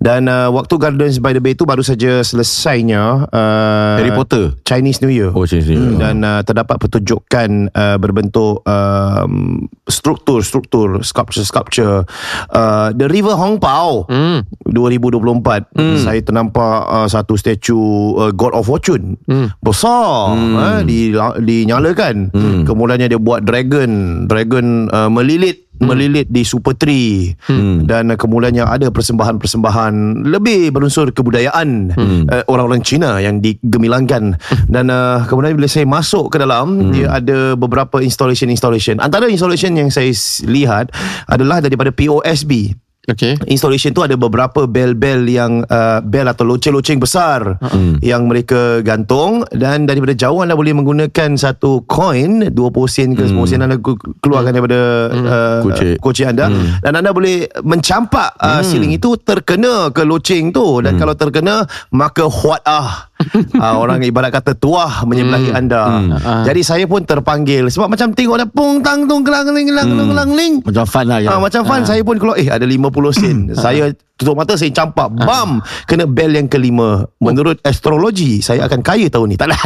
Dan 0.00 0.32
uh, 0.32 0.48
waktu 0.48 0.80
Gardens 0.80 1.20
by 1.20 1.36
the 1.36 1.44
Bay 1.44 1.52
tu 1.52 1.68
baru 1.68 1.84
saja 1.84 2.24
selesainya 2.24 3.28
uh, 3.28 3.96
Harry 4.00 4.16
Potter. 4.16 4.56
Chinese 4.64 5.04
New 5.04 5.12
Year. 5.12 5.28
Oh, 5.28 5.44
Chinese 5.44 5.68
New 5.68 5.76
Year. 5.76 6.00
Dan 6.00 6.24
uh, 6.24 6.40
terdapat 6.40 6.80
pertunjukan 6.80 7.68
uh, 7.68 8.00
berbentuk 8.00 8.64
um, 8.64 9.68
struktur-struktur, 9.84 11.04
sculpture-sculpture. 11.04 12.08
Uh, 12.48 12.96
The 12.96 13.12
River 13.12 13.36
Hong 13.36 13.60
Pao. 13.60 14.08
Hmm. 14.08 14.48
2024 14.64 15.74
saya 16.00 16.22
ternampak 16.22 16.78
uh, 16.86 17.08
satu 17.10 17.34
statue 17.34 17.76
uh, 18.16 18.30
God 18.30 18.54
of 18.54 18.70
Fortune 18.70 19.18
Hmm. 19.26 19.50
besar 19.58 20.30
uh, 20.34 20.80
di 20.82 21.10
dinyalakan 21.14 22.30
kemudiannya 22.64 23.10
dia 23.10 23.20
buat 23.20 23.42
dragon 23.42 24.24
dragon 24.26 24.86
uh, 24.90 25.10
melilit 25.10 25.69
melilit 25.80 26.28
di 26.28 26.44
super 26.44 26.76
tree. 26.76 27.34
Dan 27.84 28.12
uh, 28.12 28.16
kemudiannya 28.16 28.64
ada 28.68 28.88
persembahan-persembahan 28.92 30.28
lebih 30.28 30.70
berunsur 30.70 31.10
kebudayaan 31.10 31.96
uh, 32.28 32.42
orang-orang 32.46 32.84
Cina 32.84 33.18
yang 33.18 33.40
digemilangkan 33.40 34.36
dan 34.68 34.84
uh, 34.92 35.24
kemudian 35.26 35.56
bila 35.56 35.68
saya 35.68 35.88
masuk 35.88 36.32
ke 36.32 36.36
dalam 36.38 36.92
dia 36.92 37.10
ada 37.10 37.56
beberapa 37.56 37.98
installation-installation. 38.04 39.00
Antara 39.00 39.26
installation 39.26 39.74
yang 39.74 39.88
saya 39.88 40.12
lihat 40.46 40.92
adalah 41.26 41.64
daripada 41.64 41.90
POSB 41.90 42.76
Okay. 43.10 43.34
installation 43.50 43.90
tu 43.90 44.06
ada 44.06 44.14
beberapa 44.14 44.70
bel-bel 44.70 45.26
yang 45.26 45.66
uh, 45.66 45.98
bel 45.98 46.30
atau 46.30 46.46
loceng-loceng 46.46 47.02
besar 47.02 47.58
uh-huh. 47.58 47.98
yang 48.00 48.30
mereka 48.30 48.80
gantung. 48.86 49.42
Dan 49.50 49.90
daripada 49.90 50.14
jauh 50.14 50.40
anda 50.40 50.54
boleh 50.54 50.70
menggunakan 50.72 51.34
satu 51.34 51.82
coin 51.90 52.54
20 52.54 52.54
sen 52.86 53.18
ke 53.18 53.26
10 53.26 53.34
sen 53.50 53.60
anda 53.66 53.76
keluarkan 54.22 54.52
daripada 54.54 54.80
uh, 55.10 55.60
Kocek. 55.66 55.98
kocek 55.98 56.26
anda. 56.30 56.46
Dan 56.80 56.92
anda 56.94 57.10
boleh 57.10 57.50
mencampak 57.66 58.38
uh, 58.38 58.62
siling 58.62 58.94
itu 58.94 59.18
terkena 59.18 59.90
ke 59.90 60.06
loceng 60.06 60.54
tu. 60.54 60.78
Dan 60.78 60.94
kalau 60.94 61.18
terkena 61.18 61.66
maka 61.90 62.30
huat 62.30 62.62
ah 62.64 63.09
uh, 63.56 63.76
orang 63.82 64.00
ibarat 64.02 64.32
kata 64.32 64.56
tuah 64.56 65.04
menyebelahi 65.04 65.52
anda. 65.52 66.02
Jadi 66.44 66.60
saya 66.60 66.84
pun 66.84 67.04
terpanggil. 67.04 67.68
Sebab 67.68 67.88
macam 67.88 68.12
tengok 68.12 68.34
ada 68.36 68.46
pung 68.48 68.80
tang 68.80 69.06
tung 69.06 69.22
kelang 69.22 69.48
ling 69.52 69.68
kelang 69.68 69.88
kelang 69.92 70.30
ling. 70.32 70.54
Macam 70.64 70.84
fun 70.84 71.06
lah. 71.06 71.18
Ah, 71.20 71.36
Ya. 71.36 71.38
macam 71.38 71.62
fun. 71.64 71.80
Saya 71.84 72.02
pun 72.02 72.16
keluar 72.16 72.36
Eh 72.36 72.48
ada 72.48 72.64
50 72.64 73.12
sen. 73.12 73.52
Saya 73.52 73.92
tutup 74.20 74.36
mata 74.36 74.52
Saya 74.60 74.68
campak. 74.70 75.08
Bam! 75.16 75.64
Kena 75.88 76.04
bel 76.04 76.36
yang 76.36 76.46
kelima. 76.46 77.08
Menurut 77.18 77.56
astrologi 77.64 78.44
Saya 78.44 78.68
akan 78.68 78.84
kaya 78.84 79.08
tahun 79.08 79.32
ni. 79.32 79.36
Tak 79.40 79.48
lah. 79.48 79.60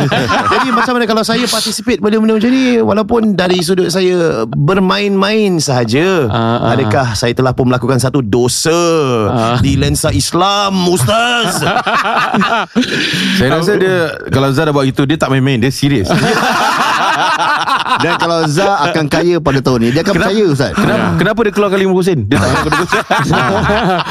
Jadi 0.54 0.68
macam 0.70 0.94
mana 0.94 1.04
Kalau 1.10 1.26
saya 1.26 1.44
participate 1.50 1.98
Benda-benda 1.98 2.38
macam 2.38 2.50
ni 2.54 2.78
Walaupun 2.78 3.34
dari 3.34 3.58
sudut 3.60 3.90
saya 3.90 4.46
Bermain-main 4.46 5.58
sahaja 5.58 6.30
Ah, 6.30 6.38
ah. 6.62 6.72
Adakah 6.76 7.18
saya 7.18 7.34
telah 7.34 7.50
pun 7.50 7.66
melakukan 7.66 7.98
Satu 7.98 8.22
dosa 8.22 8.76
Di 9.58 9.74
lensa 9.74 10.14
Islam 10.14 10.72
Ustaz? 10.86 11.64
Saya 13.38 13.48
rasa 13.56 13.72
dia 13.74 14.12
Kalau 14.28 14.52
Zah 14.52 14.68
dah 14.68 14.72
buat 14.72 14.86
gitu 14.86 15.02
Dia 15.08 15.18
tak 15.18 15.32
main-main 15.32 15.58
Dia 15.58 15.72
serius 15.72 16.06
Dan 18.04 18.12
kalau 18.16 18.38
Zah 18.46 18.76
akan 18.84 19.04
kaya 19.06 19.36
pada 19.38 19.58
tahun 19.58 19.78
ni, 19.78 19.88
dia 19.90 20.00
akan 20.00 20.14
percaya 20.14 20.42
Ustaz. 20.46 20.72
Kenapa, 20.72 21.06
kenapa 21.16 21.38
dia 21.40 21.52
keluarkan 21.52 21.78
50 21.80 22.02
sen 22.02 22.18
Dia 22.24 22.36
tak 22.36 22.48
keluarkan 22.50 22.72
20 22.76 22.86
sen 22.86 23.04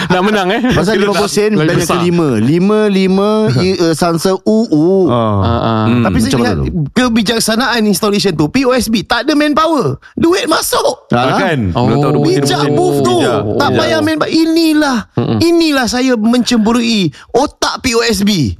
Nak 0.07 0.21
menang 0.21 0.47
eh. 0.49 0.61
Pasal 0.71 0.93
50 0.97 1.27
sen 1.27 1.51
bel 1.53 1.67
yang 1.71 1.85
kelima. 1.85 2.27
Lima, 2.37 2.79
lima, 2.87 3.29
i- 3.55 3.77
uh, 3.77 3.93
sansa, 3.93 4.33
u, 4.35 4.57
u. 4.65 4.85
Ah. 5.05 5.15
Ah, 5.15 5.49
ah. 5.61 5.83
Tapi 6.01 6.17
saya 6.19 6.33
lihat 6.35 6.57
kebijaksanaan 6.91 7.81
installation 7.83 8.33
tu 8.33 8.47
POSB 8.47 9.03
tak 9.03 9.23
ada 9.23 9.33
manpower. 9.33 9.97
Duit 10.13 10.45
masuk. 10.45 11.09
Ah, 11.09 11.35
Kan 11.35 11.71
Oh. 11.71 11.85
Belum 11.85 11.97
tahu 11.99 12.11
20 12.21 12.25
sen, 12.25 12.41
Bijak 12.41 12.59
20 12.59 12.61
sen. 12.61 12.71
booth 12.73 12.99
tu 13.01 13.15
Bijak. 13.17 13.39
Tak 13.55 13.69
Bijak. 13.69 13.79
payah 13.79 13.99
main 14.01 14.17
Inilah 14.25 14.97
Inilah 15.39 15.85
saya 15.85 16.13
mencemburui 16.15 17.01
Otak 17.29 17.79
POSB 17.79 18.55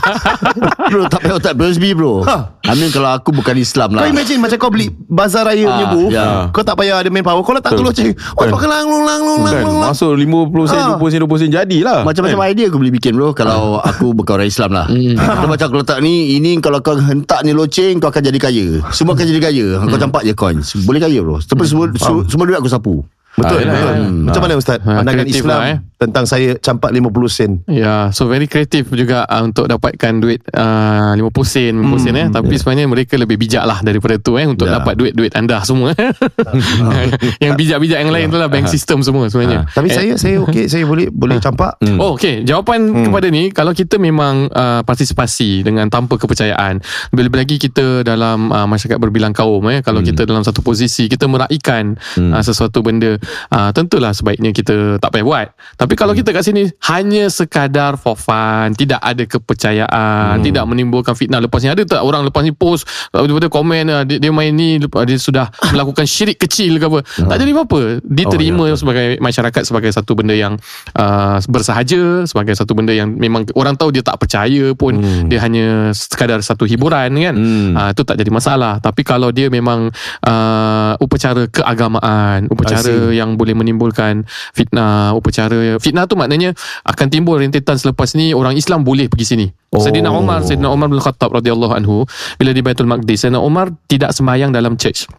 Bro, 0.90 1.06
tak 1.06 1.20
payah 1.20 1.36
otak 1.36 1.54
BSB 1.54 1.84
bro. 1.92 2.22
Ha. 2.22 2.36
Amin 2.66 2.90
kalau 2.90 3.10
aku 3.10 3.30
bukan 3.30 3.54
Islam 3.54 3.90
Kau 3.90 3.98
lah. 3.98 4.06
imagine 4.06 4.38
Macam 4.38 4.56
kau 4.56 4.69
beli 4.70 4.86
Bazar 5.04 5.44
raya 5.44 5.62
punya 5.62 5.82
Ah, 5.82 5.90
booth 5.90 6.10
ya. 6.10 6.26
Kau 6.48 6.62
tak 6.62 6.74
payah 6.74 6.98
ada 6.98 7.08
manpower 7.08 7.40
Kau 7.40 7.50
letak 7.50 7.74
tu 7.74 7.82
loceng 7.82 8.14
Oh 8.32 8.40
Kan. 8.40 8.50
pakai 8.50 8.66
lang 8.66 8.86
lang 8.86 9.02
lang 9.02 9.20
lang 9.20 9.38
lang 9.42 9.54
Kan. 9.60 9.90
Masuk 9.90 10.14
50 10.14 10.64
sen 10.64 10.78
Ah. 10.78 10.88
20 10.94 11.10
sen 11.10 11.20
20 11.20 11.36
sen 11.36 11.50
Jadilah. 11.50 12.00
Macam-macam 12.02 12.38
idea 12.46 12.66
aku 12.66 12.78
boleh 12.78 12.92
bikin 12.92 13.12
bro 13.12 13.30
Kalau 13.32 13.78
aku 13.80 14.12
bukan 14.12 14.32
orang 14.36 14.48
Islam 14.48 14.70
lah. 14.70 14.86
Kalau 14.88 15.48
macam 15.48 15.66
aku 15.66 15.76
letak 15.78 15.98
ni 16.00 16.14
Ini 16.36 16.58
kalau 16.58 16.78
kau 16.80 16.94
hentak 16.94 17.42
ni 17.42 17.50
loceng 17.50 17.98
Kau 17.98 18.08
akan 18.08 18.22
jadi 18.22 18.38
kaya. 18.38 18.66
Semua 18.90 19.12
akan 19.12 19.26
jadi 19.26 19.40
kaya. 19.42 19.66
Kau 19.82 19.98
campak 19.98 20.22
je 20.22 20.32
coin. 20.32 20.56
Boleh 20.82 20.98
kaya 20.98 21.18
bro. 21.20 21.36
Tapi 21.36 21.62
semua, 21.64 21.90
semua, 21.92 22.22
semua 22.24 22.44
duit 22.44 22.56
aku 22.56 22.66
sapu 22.66 23.02
Betul, 23.30 23.62
Ah, 23.62 23.70
betul. 23.70 23.94
ya. 23.94 24.08
Macam 24.26 24.42
mana 24.42 24.54
Ustaz 24.54 24.78
Ah, 24.80 25.00
Pandangan 25.00 25.22
Islam 25.24 25.54
lah, 25.54 25.70
eh. 25.70 25.78
Tentang 25.96 26.24
saya 26.24 26.56
campak 26.56 26.90
50 26.90 27.28
sen 27.28 27.50
Ya, 27.66 28.08
so 28.10 28.24
very 28.24 28.44
kreatif 28.44 28.88
juga 28.90 29.22
uh, 29.24 29.40
untuk 29.40 29.68
dapatkan 29.68 30.12
duit 30.16 30.40
uh, 30.50 31.12
50 31.14 31.30
sen, 31.44 31.72
50 31.76 32.00
sen 32.00 32.14
eh. 32.16 32.26
Tapi 32.26 32.54
sebenarnya 32.56 32.86
mereka 32.86 33.14
lebih 33.14 33.36
bijak 33.36 33.62
lah 33.62 33.78
daripada 33.80 34.16
tu 34.16 34.34
eh 34.34 34.44
untuk 34.44 34.64
Ya. 34.64 34.76
dapat 34.76 34.96
duit-duit 34.96 35.30
anda 35.32 35.60
semua. 35.62 35.92
yang 37.44 37.54
bijak-bijak 37.54 37.98
yang 37.98 38.10
lain 38.10 38.26
tu 38.28 38.36
lah 38.36 38.48
bank 38.48 38.66
system 38.66 39.00
semua 39.00 39.26
sebenarnya. 39.26 39.66
Tapi 39.68 39.86
Eh, 39.86 39.92
saya 39.92 40.12
Saya 40.14 40.36
okey 40.40 40.64
Saya 40.66 40.84
boleh 40.84 41.10
Boleh 41.10 41.38
campak 41.38 41.74
Oh 41.98 42.14
okay 42.14 42.42
Jawapan 42.42 42.78
hmm. 42.80 43.04
kepada 43.06 43.26
ni 43.26 43.50
Kalau 43.50 43.70
kita 43.70 43.98
memang 43.98 44.46
uh, 44.48 44.80
Partisipasi 44.82 45.62
Dengan 45.62 45.86
tanpa 45.86 46.14
kepercayaan 46.14 46.78
Lebih-lebih 47.10 47.38
lagi 47.38 47.56
kita 47.58 48.02
Dalam 48.02 48.48
uh, 48.48 48.66
masyarakat 48.66 48.96
berbilang 48.96 49.30
kaum 49.30 49.62
eh, 49.68 49.82
Kalau 49.82 50.00
hmm. 50.00 50.08
kita 50.08 50.22
dalam 50.24 50.40
satu 50.40 50.60
posisi 50.60 51.06
Kita 51.06 51.26
meraihkan 51.26 51.98
hmm. 51.98 52.30
uh, 52.32 52.42
Sesuatu 52.42 52.80
benda 52.80 53.18
uh, 53.52 53.70
Tentulah 53.70 54.10
sebaiknya 54.16 54.50
kita 54.50 54.98
Tak 54.98 55.10
payah 55.12 55.26
buat. 55.26 55.48
Tapi 55.76 55.94
kalau 55.94 56.12
kita 56.16 56.32
kat 56.32 56.44
sini 56.44 56.68
Hanya 56.88 57.28
sekadar 57.28 58.00
for 58.00 58.16
fun. 58.16 58.72
Tidak 58.74 58.98
ada 59.00 59.22
kepercayaan. 59.24 60.40
Hmm. 60.40 60.44
Tidak 60.44 60.64
menimbulkan 60.64 61.14
fitnah. 61.14 61.38
Lepas 61.38 61.62
ni 61.64 61.70
ada 61.70 61.82
tak 61.84 62.00
Orang 62.02 62.26
lepas 62.26 62.42
ni 62.42 62.52
post 62.54 62.88
Daripada 63.12 63.46
komen 63.52 63.84
uh, 63.90 64.02
dia, 64.04 64.18
dia 64.18 64.32
main 64.32 64.52
ni 64.52 64.80
lepas- 64.80 65.04
Dia 65.04 65.16
sudah 65.20 65.46
Melakukan 65.72 66.04
syirik 66.08 66.40
kecil 66.40 66.80
ke 66.80 66.86
apa. 66.88 67.00
Tak 67.04 67.36
jadi 67.40 67.50
apa-apa. 67.54 68.02
Diterima 68.04 68.64
oh, 68.66 68.72
ya. 68.72 68.76
sebagai 68.76 69.20
masyarakat 69.20 69.62
Sebagai 69.64 69.90
satu 69.92 70.12
benda 70.16 70.34
yang 70.34 70.56
uh, 70.96 71.38
Bersahaja 71.46 72.24
Sebagai 72.26 72.56
satu 72.56 72.72
benda 72.74 72.92
yang 72.96 73.12
Memang 73.14 73.46
orang 73.54 73.76
tahu 73.76 73.92
dia 73.94 74.02
tak 74.04 74.18
percaya 74.20 74.72
pun 74.74 74.98
hmm. 74.98 75.28
Dia 75.28 75.38
hanya 75.44 75.90
sekadar 75.92 76.40
satu 76.40 76.64
hiburan 76.64 77.10
kan? 77.12 77.34
Hmm. 77.36 77.72
uh, 77.76 77.90
Itu 77.92 78.02
tak 78.02 78.18
jadi 78.18 78.30
masalah. 78.32 78.78
Tapi 78.80 79.02
kalau 79.06 79.30
dia 79.30 79.50
memang 79.52 79.90
uh, 80.24 80.92
Upacara 81.02 81.46
keagamaan 81.50 82.46
I 82.50 83.09
Upacara 83.10 83.26
yang 83.26 83.34
boleh 83.34 83.54
menimbulkan 83.58 84.24
Fitnah 84.54 85.12
Upacara. 85.18 85.76
Fitnah 85.82 86.06
tu 86.06 86.14
maknanya 86.14 86.54
Akan 86.86 87.10
timbul 87.10 87.42
rentetan 87.42 87.76
selepas 87.76 88.14
ni 88.14 88.30
Orang 88.30 88.54
Islam 88.54 88.86
boleh 88.86 89.10
pergi 89.10 89.26
sini. 89.26 89.46
Oh. 89.74 89.82
Sayyidina 89.82 90.14
Umar 90.14 90.46
Sayyidina 90.46 90.70
Umar 90.70 90.86
bin 90.86 91.02
Khattab 91.02 91.34
radhiyallahu 91.34 91.74
anhu 91.74 92.06
Bila 92.38 92.54
di 92.54 92.62
Baitul 92.62 92.86
Maqdis 92.86 93.26
Sayyidina 93.26 93.42
Umar 93.42 93.74
tidak 93.90 94.14
sembahyang 94.14 94.54
dalam 94.54 94.78
church 94.78 95.10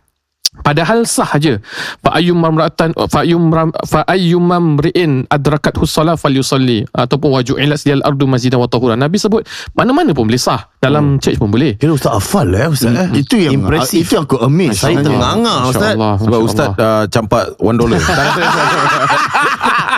Padahal 0.51 1.07
sah 1.07 1.39
je. 1.39 1.63
Fa 2.03 2.19
ayyum 2.19 2.35
mamra'atan 2.35 2.91
fa 3.07 3.23
ayyum 3.23 3.55
fa 3.87 4.03
ayyum 4.03 4.43
mamri'in 4.43 5.23
adrakat 5.31 5.79
husala 5.79 6.19
falyusalli 6.19 6.83
ataupun 6.91 7.39
waju'ilat 7.39 7.79
siyal 7.79 8.03
ardu 8.03 8.27
masjidan 8.27 8.59
wa 8.59 8.67
tahura. 8.67 8.99
Nabi 8.99 9.15
sebut 9.15 9.47
mana-mana 9.79 10.11
pun 10.11 10.27
boleh 10.27 10.35
sah. 10.35 10.67
Dalam 10.83 11.23
church 11.23 11.39
pun 11.39 11.55
boleh. 11.55 11.79
Kira 11.79 11.95
Ustaz 11.95 12.19
hafal 12.19 12.51
eh 12.51 12.67
Ustaz 12.67 12.91
eh? 12.91 13.07
Itu 13.15 13.39
yang 13.39 13.63
Impresif 13.63 14.01
Itu 14.11 14.17
yang 14.17 14.25
aku 14.25 14.41
amazed 14.41 14.81
Saya 14.81 14.97
Masya 14.97 15.69
Ustaz 15.69 15.93
Allah, 15.93 16.13
Sebab 16.19 16.39
Ustaz 16.41 16.67
uh, 16.73 17.05
campak 17.07 17.43
one 17.61 17.77
dollar. 17.79 18.01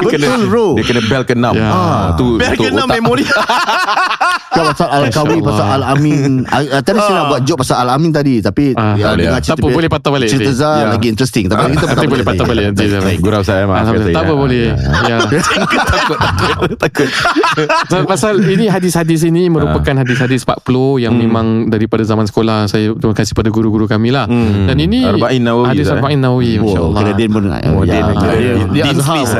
Betul 0.00 0.40
bro 0.44 0.66
Dia 0.74 0.84
kena 0.84 1.00
bel 1.02 1.22
ke 1.22 1.32
enam. 1.32 1.52
Ya. 1.52 1.68
Ah, 1.68 2.06
tu 2.14 2.36
kena 2.38 2.82
otak. 2.82 2.94
memori 2.94 3.24
Kau 4.48 4.64
pasal 4.66 4.88
Al-Kawi 4.90 5.36
Pasal 5.40 5.66
Al-Amin 5.76 6.42
Ah, 6.44 6.80
Tadi 6.80 6.98
saya 6.98 7.14
nak 7.14 7.26
buat 7.28 7.40
joke 7.42 7.60
Pasal 7.60 7.76
Al-Amin 7.80 8.10
tadi 8.10 8.40
Tapi 8.40 8.72
Ah, 8.72 8.94
ya, 8.94 9.12
boleh 9.12 9.24
dengar 9.24 9.30
lah. 9.30 9.40
cerita 9.40 9.48
Tak 9.48 9.54
apa, 9.54 9.64
dia- 9.64 9.76
boleh 9.76 9.90
patah 9.90 10.10
balik 10.10 10.28
Cerita. 10.28 10.50
Zah 10.52 10.74
Ya. 10.74 10.86
lagi 10.90 11.06
interesting 11.06 11.44
Tapi 11.46 11.62
kita 11.70 11.86
Nanti 11.88 12.06
boleh 12.08 12.24
patah 12.24 12.44
balik 12.44 12.64
nanti. 12.66 12.84
Gurau 13.18 13.42
saya 13.42 13.62
maaf. 13.64 13.84
Tak 13.88 14.20
apa 14.20 14.34
boleh. 14.34 14.64
Ya. 15.04 15.16
Pasal- 17.80 18.06
Pasal 18.08 18.34
ini 18.42 18.66
hadis-hadis 18.66 19.20
ini 19.22 19.46
merupakan 19.48 19.94
hadis-hadis 19.96 20.42
40 20.42 20.64
yang 20.98 21.14
memang 21.14 21.46
daripada 21.68 22.02
zaman 22.02 22.24
sekolah 22.24 22.66
saya 22.66 22.94
terima 22.94 23.14
kasih 23.14 23.32
pada 23.32 23.48
guru-guru 23.48 23.84
kami 23.84 24.10
lah. 24.10 24.26
Dan 24.28 24.76
ini 24.76 25.04
Arba'in 25.04 25.40
Nawawi 25.40 25.68
hadis 25.68 25.86
lah, 25.86 25.90
eh? 25.90 25.98
Arba'in 25.98 26.18
Nawawi 26.18 26.50
Oh, 26.50 26.62
masya-Allah. 26.64 26.98
kena 26.98 27.12
Din 27.14 27.30
pun 27.30 27.42
Oh, 27.44 27.82
ya, 27.82 27.92
Din, 27.92 28.04
ya, 28.72 28.84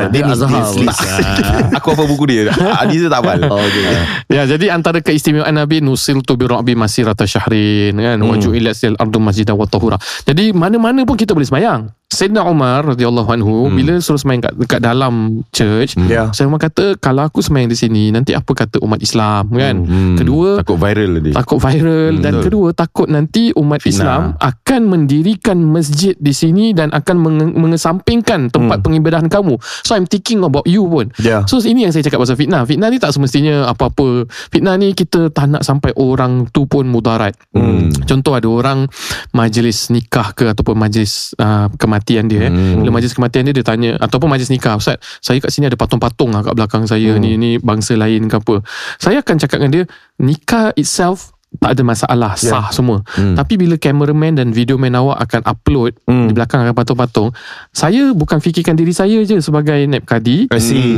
dia- 0.13 0.25
Dean's 0.25 0.41
Azhar 0.45 0.51
ah. 0.51 0.73
Dia. 0.73 1.77
Aku 1.77 1.93
apa 1.93 2.03
buku 2.05 2.23
dia? 2.29 2.49
Hadis 2.53 3.05
dia 3.05 3.09
tak 3.11 3.21
hafal. 3.23 3.39
Oh, 3.49 3.61
okay. 3.61 3.85
Ya, 4.35 4.45
jadi 4.45 4.69
antara 4.69 5.01
keistimewaan 5.01 5.57
Nabi 5.57 5.81
nusil 5.81 6.21
tu 6.21 6.37
bi 6.37 6.45
ra'bi 6.45 6.77
masirata 6.77 7.25
syahrin 7.25 7.97
kan 7.97 8.21
hmm. 8.21 8.29
waju 8.29 8.49
ila 8.53 8.71
sil 8.77 8.93
ardu 8.97 9.17
masjidan 9.17 9.57
wa 9.57 9.65
tahura. 9.65 9.97
Jadi 10.25 10.53
mana-mana 10.53 11.01
pun 11.01 11.17
kita 11.17 11.33
boleh 11.33 11.49
sembahyang. 11.49 11.98
Sayyidina 12.19 12.43
Umar 12.43 12.83
radhiyallahu 12.83 13.29
anhu 13.31 13.71
hmm. 13.71 13.75
bila 13.79 13.93
suruh 13.97 14.19
sembahyang 14.19 14.43
kat, 14.43 14.53
dekat 14.59 14.79
dalam 14.83 15.13
church, 15.49 15.95
Ya. 16.03 16.27
saya 16.35 16.51
Umar 16.51 16.59
kata 16.59 16.99
kalau 16.99 17.23
aku 17.23 17.39
sembahyang 17.39 17.71
di 17.71 17.77
sini 17.77 18.03
nanti 18.11 18.35
apa 18.35 18.51
kata 18.51 18.83
umat 18.83 18.99
Islam 18.99 19.47
kan. 19.49 19.75
Hmm. 19.79 20.19
Kedua 20.19 20.59
Takut 20.59 20.75
viral 20.75 21.23
dia. 21.23 21.31
takut 21.31 21.55
viral 21.57 22.11
Hmm, 22.11 22.19
dan 22.19 22.33
betul. 22.35 22.43
kedua 22.43 22.67
takut 22.73 23.07
nanti 23.07 23.55
umat 23.55 23.79
Fitnah. 23.79 23.93
Islam 23.95 24.21
akan 24.35 24.81
mendirikan 24.83 25.63
masjid 25.63 26.11
di 26.13 26.35
sini 26.35 26.75
dan 26.75 26.91
akan 26.91 27.15
menge- 27.15 27.55
mengesampingkan 27.55 28.51
tempat 28.51 28.83
pengibadahan 28.83 29.31
kamu. 29.31 29.55
So 29.79 29.95
I'm 29.95 30.03
thinking 30.03 30.43
about 30.43 30.67
you 30.67 30.83
pun. 30.83 31.15
Ya. 31.15 31.47
So 31.47 31.61
ini 31.61 31.87
yang 31.87 31.95
saya 31.95 32.03
cakap 32.03 32.19
pasal 32.19 32.35
fitnah. 32.35 32.65
Fitnah 32.65 32.89
ni 32.89 32.97
tak 32.97 33.15
semestinya 33.15 33.63
apa-apa. 33.65 34.27
Fitnah 34.49 34.75
ni 34.75 34.91
kita 34.91 35.31
tak 35.31 35.47
nak 35.47 35.63
sampai 35.63 35.95
orang 35.95 36.49
tu 36.49 36.65
pun 36.65 36.83
mudarat. 36.83 37.31
Hmm. 37.55 37.87
Contoh 38.03 38.33
ada 38.33 38.49
orang 38.49 38.91
majlis 39.31 39.87
nikah 39.87 40.33
ke 40.33 40.49
ataupun 40.49 40.75
majlis 40.75 41.31
uh, 41.37 41.69
kematian 41.75 42.08
dia. 42.25 42.49
Hmm. 42.49 42.81
Bila 42.81 42.97
majlis 42.97 43.13
kematian 43.13 43.45
dia 43.45 43.53
dia 43.53 43.61
tanya 43.61 43.99
ataupun 44.01 44.25
majlis 44.25 44.49
nikah, 44.49 44.79
Ustaz, 44.79 44.97
saya 45.21 45.37
kat 45.37 45.53
sini 45.53 45.69
ada 45.69 45.77
patung-patung 45.77 46.33
lah 46.33 46.41
kat 46.41 46.57
belakang 46.57 46.89
saya 46.89 47.13
Hmm. 47.13 47.21
ni 47.21 47.37
ni 47.37 47.49
bangsa 47.59 47.93
lain 47.93 48.25
ke 48.25 48.39
apa. 48.39 48.65
Saya 48.97 49.21
akan 49.21 49.35
cakap 49.37 49.57
dengan 49.61 49.71
dia, 49.71 49.83
nikah 50.17 50.73
itself 50.73 51.35
tak 51.49 51.73
ada 51.73 51.81
masalah 51.81 52.37
sah 52.37 52.69
semua 52.69 53.01
Hmm. 53.17 53.33
tapi 53.33 53.57
bila 53.57 53.73
cameraman 53.73 54.37
dan 54.37 54.53
videoman 54.53 54.93
awak 54.93 55.17
akan 55.25 55.41
upload 55.49 55.97
Hmm. 56.05 56.29
di 56.29 56.37
belakang 56.37 56.61
akan 56.61 56.77
patung-patung 56.77 57.33
saya 57.73 58.13
bukan 58.13 58.37
fikirkan 58.37 58.77
diri 58.77 58.93
saya 58.93 59.17
je 59.25 59.41
sebagai 59.41 59.81
naib 59.89 60.05
kadi 60.05 60.45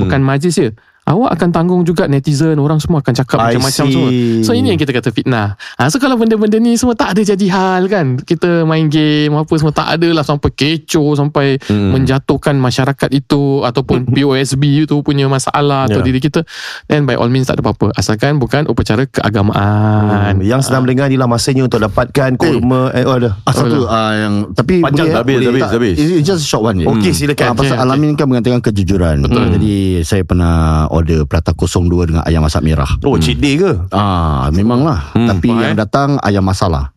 bukan 0.04 0.20
majlis 0.20 0.52
je 0.52 0.76
awak 1.04 1.34
akan 1.34 1.50
tanggung 1.50 1.82
juga 1.82 2.06
netizen 2.06 2.56
orang 2.56 2.78
semua 2.78 3.02
akan 3.02 3.14
cakap 3.16 3.38
I 3.38 3.44
macam-macam 3.52 3.86
see. 3.86 3.92
semua 3.92 4.10
so 4.42 4.52
ini 4.52 4.70
yang 4.70 4.78
kita 4.78 4.92
kata 4.92 5.10
fitnah 5.10 5.58
ha, 5.76 5.88
so 5.88 5.98
kalau 5.98 6.14
benda-benda 6.14 6.56
ni 6.56 6.74
semua 6.74 6.94
tak 6.94 7.14
ada 7.14 7.22
jadi 7.26 7.46
hal 7.48 7.86
kan 7.86 8.18
kita 8.18 8.64
main 8.64 8.86
game 8.86 9.34
apa 9.34 9.54
semua 9.56 9.72
tak 9.72 9.88
ada 9.92 10.08
lah 10.08 10.22
sampai 10.22 10.50
kecoh 10.50 11.14
sampai 11.14 11.48
Hmm. 11.64 11.94
menjatuhkan 11.94 12.56
masyarakat 12.56 13.10
itu 13.12 13.62
ataupun 13.62 14.08
POSB 14.08 14.84
itu 14.84 15.02
punya 15.02 15.26
masalah 15.26 15.86
atau 15.86 16.00
Ya. 16.00 16.06
diri 16.06 16.20
kita 16.20 16.42
then 16.86 17.04
by 17.04 17.14
all 17.14 17.28
means 17.28 17.46
tak 17.46 17.58
ada 17.58 17.64
apa-apa 17.64 17.94
asalkan 17.94 18.38
bukan 18.38 18.66
upacara 18.66 19.06
keagamaan 19.06 20.38
Hmm, 20.38 20.44
Yang 20.44 20.68
sedang 20.68 20.84
mendengar 20.84 21.08
inilah 21.08 21.26
masanya 21.26 21.66
untuk 21.66 21.80
dapatkan 21.80 22.36
kurma 22.36 22.92
eh, 22.92 23.04
oh, 23.04 23.16
ada. 23.16 23.38
Ah, 23.44 23.54
satu 23.54 23.86
ah, 23.86 24.12
yang 24.14 24.34
tapi 24.52 24.82
Panjang 24.82 25.08
boleh, 25.08 25.14
tak? 25.14 25.22
Habis, 25.22 25.36
boleh 25.36 25.48
habis, 25.48 25.62
tak? 25.62 25.72
habis. 25.74 25.96
It's 25.98 26.26
just 26.26 26.42
a 26.42 26.48
short 26.48 26.64
one 26.64 26.78
je. 26.78 26.86
Okey, 26.86 27.12
silakan. 27.12 27.46
Ah, 27.46 27.54
pasal 27.54 27.76
Okey, 27.76 27.84
Alamin 27.84 28.12
kan 28.14 28.26
mengatakan 28.26 28.60
kejujuran. 28.62 29.16
Betul. 29.22 29.46
Jadi 29.56 29.76
saya 30.02 30.24
pernah 30.24 30.88
order 30.92 31.24
prata 31.24 31.56
02 31.56 32.12
dengan 32.12 32.24
ayam 32.28 32.44
masak 32.44 32.62
merah. 32.62 32.88
Oh, 33.08 33.16
cheat 33.16 33.40
day 33.40 33.56
ke? 33.56 33.72
Ah, 33.96 34.52
memanglah. 34.52 35.16
Hmm, 35.16 35.32
Tapi 35.32 35.48
faham, 35.48 35.64
yang 35.64 35.74
eh? 35.74 35.80
datang 35.80 36.20
ayam 36.20 36.44
masalah. 36.44 36.92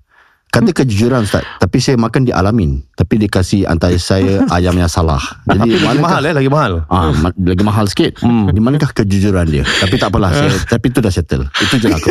Kata 0.54 0.70
kejujuran 0.70 1.26
Ustaz 1.26 1.42
Tapi 1.58 1.82
saya 1.82 1.98
makan 1.98 2.22
di 2.22 2.30
Alamin 2.30 2.78
Tapi 2.94 3.18
dia 3.18 3.26
kasih 3.26 3.66
antara 3.66 3.98
saya 3.98 4.46
ayam 4.54 4.78
yang 4.78 4.86
salah 4.86 5.18
Jadi 5.50 5.82
lagi 5.82 5.98
mahal 5.98 6.22
eh, 6.22 6.30
lagi 6.30 6.46
mahal. 6.46 6.72
Ah, 6.86 7.10
ma- 7.10 7.34
lagi 7.34 7.64
mahal 7.66 7.90
sikit. 7.90 8.22
Hmm. 8.22 8.54
Di 8.54 8.62
manakah 8.62 8.94
kejujuran 8.94 9.50
dia? 9.50 9.66
Tapi 9.66 9.98
tak 9.98 10.14
apalah. 10.14 10.30
saya, 10.38 10.54
tapi 10.70 10.94
itu 10.94 11.02
dah 11.02 11.10
settle. 11.10 11.50
Itu 11.58 11.82
je 11.82 11.90
lah 11.90 11.98
aku. 11.98 12.10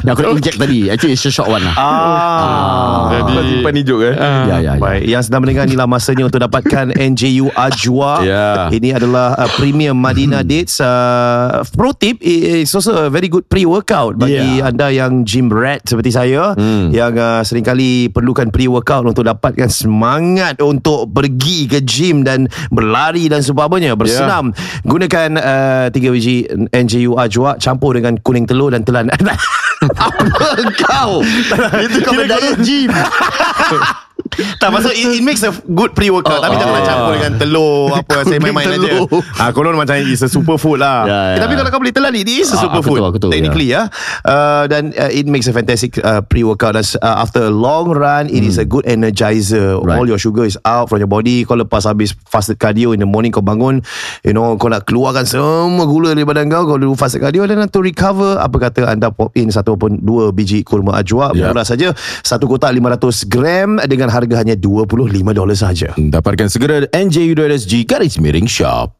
Yang 0.00 0.12
aku 0.12 0.20
nak 0.22 0.32
inject 0.34 0.56
tadi. 0.56 0.78
Actually 0.88 1.14
it's 1.14 1.24
a 1.24 1.30
short 1.30 1.46
one 1.46 1.60
lah. 1.60 1.74
Ah. 1.74 3.00
Jadi- 3.10 3.28
Kau 3.30 3.42
simpan 3.42 3.72
ni 3.72 3.82
joke 3.82 4.04
eh. 4.06 4.14
Ah. 4.14 4.44
ya, 4.46 4.56
ya, 4.58 4.72
ya. 4.72 4.72
Baik, 4.76 5.02
yang 5.04 5.22
sedang 5.22 5.40
mendengar 5.42 5.64
inilah 5.64 5.84
masanya 5.84 6.24
untuk 6.24 6.40
dapatkan 6.40 6.94
NJU 7.10 7.52
Ajwa. 7.52 8.12
Ya. 8.22 8.68
Ini 8.68 8.96
adalah 8.96 9.36
uh, 9.36 9.50
premium 9.54 9.94
Madina 9.94 10.40
Dates. 10.40 10.80
Uh, 10.80 11.60
pro 11.72 11.92
tip, 11.92 12.18
it's 12.20 12.72
also 12.72 12.96
a 12.96 13.08
very 13.08 13.26
good 13.26 13.44
pre-workout 13.46 14.16
bagi 14.16 14.32
Yeah. 14.32 14.66
anda 14.66 14.88
yang 14.88 15.26
gym 15.26 15.50
rat 15.50 15.84
seperti 15.84 16.10
saya 16.10 16.54
Hmm. 16.54 16.88
yang 16.90 17.12
uh, 17.14 17.42
seringkali 17.42 18.08
perlukan 18.08 18.48
pre-workout 18.48 19.04
untuk 19.04 19.22
dapatkan 19.22 19.68
semangat 19.68 20.58
untuk 20.60 21.10
pergi 21.10 21.66
ke 21.66 21.82
gym 21.82 22.22
dan 22.22 22.46
berlari 22.70 23.26
dan 23.26 23.42
sebagainya, 23.42 23.94
bersenam. 23.94 24.54
Gunakan 24.82 25.30
uh, 25.36 25.86
3 25.88 25.92
biji 25.92 26.36
NJU 26.70 27.14
Ajwa 27.14 27.58
campur 27.58 27.94
dengan 27.94 28.16
kuning 28.16 28.46
telur 28.46 28.70
dan 28.70 28.82
telan. 28.82 29.10
Apa 29.96 30.48
kau? 30.86 31.24
Itu 31.82 31.98
kau 32.04 32.14
berdaya 32.14 32.52
gym. 32.60 32.90
Tak 34.58 34.68
maksud 34.70 34.92
it, 34.92 35.06
it 35.16 35.24
makes 35.24 35.40
a 35.40 35.50
good 35.70 35.92
pre-workout 35.92 36.38
Oh, 36.38 36.44
Tapi 36.44 36.54
oh. 36.54 36.60
jangan 36.60 36.82
campur 36.84 37.12
dengan 37.16 37.32
telur 37.36 37.82
Apa 38.00 38.22
Saya 38.22 38.38
main-main 38.38 38.68
aja. 38.70 38.90
Ha, 39.40 39.50
Konon 39.50 39.74
macam 39.74 39.96
It's 39.96 40.20
a 40.20 40.28
superfood 40.28 40.78
lah. 40.78 41.06
Ya, 41.06 41.10
ya. 41.10 41.34
Eh, 41.34 41.38
Tapi 41.40 41.52
kalau 41.56 41.70
kau 41.70 41.80
beli 41.80 41.90
telan 41.90 42.12
It 42.12 42.28
is 42.28 42.52
a 42.52 42.60
Ah, 42.60 42.62
superfood 42.68 43.00
aku 43.00 43.00
tahu, 43.00 43.10
aku 43.10 43.18
tahu, 43.24 43.30
Technically 43.32 43.72
ya, 43.72 43.88
uh, 44.22 44.64
Dan 44.66 44.92
uh, 44.92 45.08
it 45.08 45.24
makes 45.24 45.46
a 45.46 45.54
fantastic 45.54 45.96
uh, 45.98 46.20
Pre-workout. 46.20 46.76
Dan 46.76 46.84
uh, 47.00 47.16
After 47.18 47.48
a 47.48 47.52
long 47.52 47.88
run 47.90 48.28
It 48.28 48.42
is 48.42 48.56
a 48.56 48.64
good 48.64 48.84
energizer. 48.84 49.80
Right. 49.80 49.96
All 49.96 50.06
your 50.06 50.20
sugar 50.20 50.44
is 50.44 50.60
out 50.62 50.88
From 50.88 51.00
your 51.00 51.10
body. 51.10 51.42
Kau 51.42 51.56
lepas 51.56 51.84
habis 51.84 52.12
Fasted 52.28 52.56
cardio 52.56 52.92
In 52.92 53.00
the 53.00 53.08
morning 53.08 53.32
kau 53.32 53.40
bangun 53.40 53.80
You 54.22 54.32
know 54.32 54.54
Kau 54.54 54.68
nak 54.68 54.84
keluarkan 54.84 55.24
Semua 55.24 55.84
gula 55.84 56.12
dari 56.12 56.22
badan 56.22 56.46
kau 56.46 56.66
Kau 56.66 56.76
dulu 56.76 56.92
fasted 56.92 57.18
cardio 57.18 57.44
Dan 57.44 57.64
to 57.66 57.80
recover. 57.80 58.36
Apa 58.36 58.70
kata 58.70 58.86
anda 58.86 59.08
pop 59.08 59.32
in 59.34 59.48
Satu 59.48 59.70
ataupun 59.70 60.02
dua 60.02 60.34
biji 60.34 60.66
kurma 60.66 60.98
ajwa 60.98 61.30
Ya. 61.30 61.46
Murah 61.46 61.62
saja. 61.62 61.94
Satu 62.26 62.50
kotak 62.50 62.74
500 62.74 63.30
gram 63.30 63.78
Dengan 63.86 64.10
harga 64.10 64.29
hanya 64.36 64.54
$25 64.54 65.24
sahaja 65.56 65.96
Dapatkan 65.96 66.48
segera 66.52 66.86
NJU.SG 66.92 67.88
garis 67.88 68.20
miring 68.20 68.46
shop. 68.46 68.99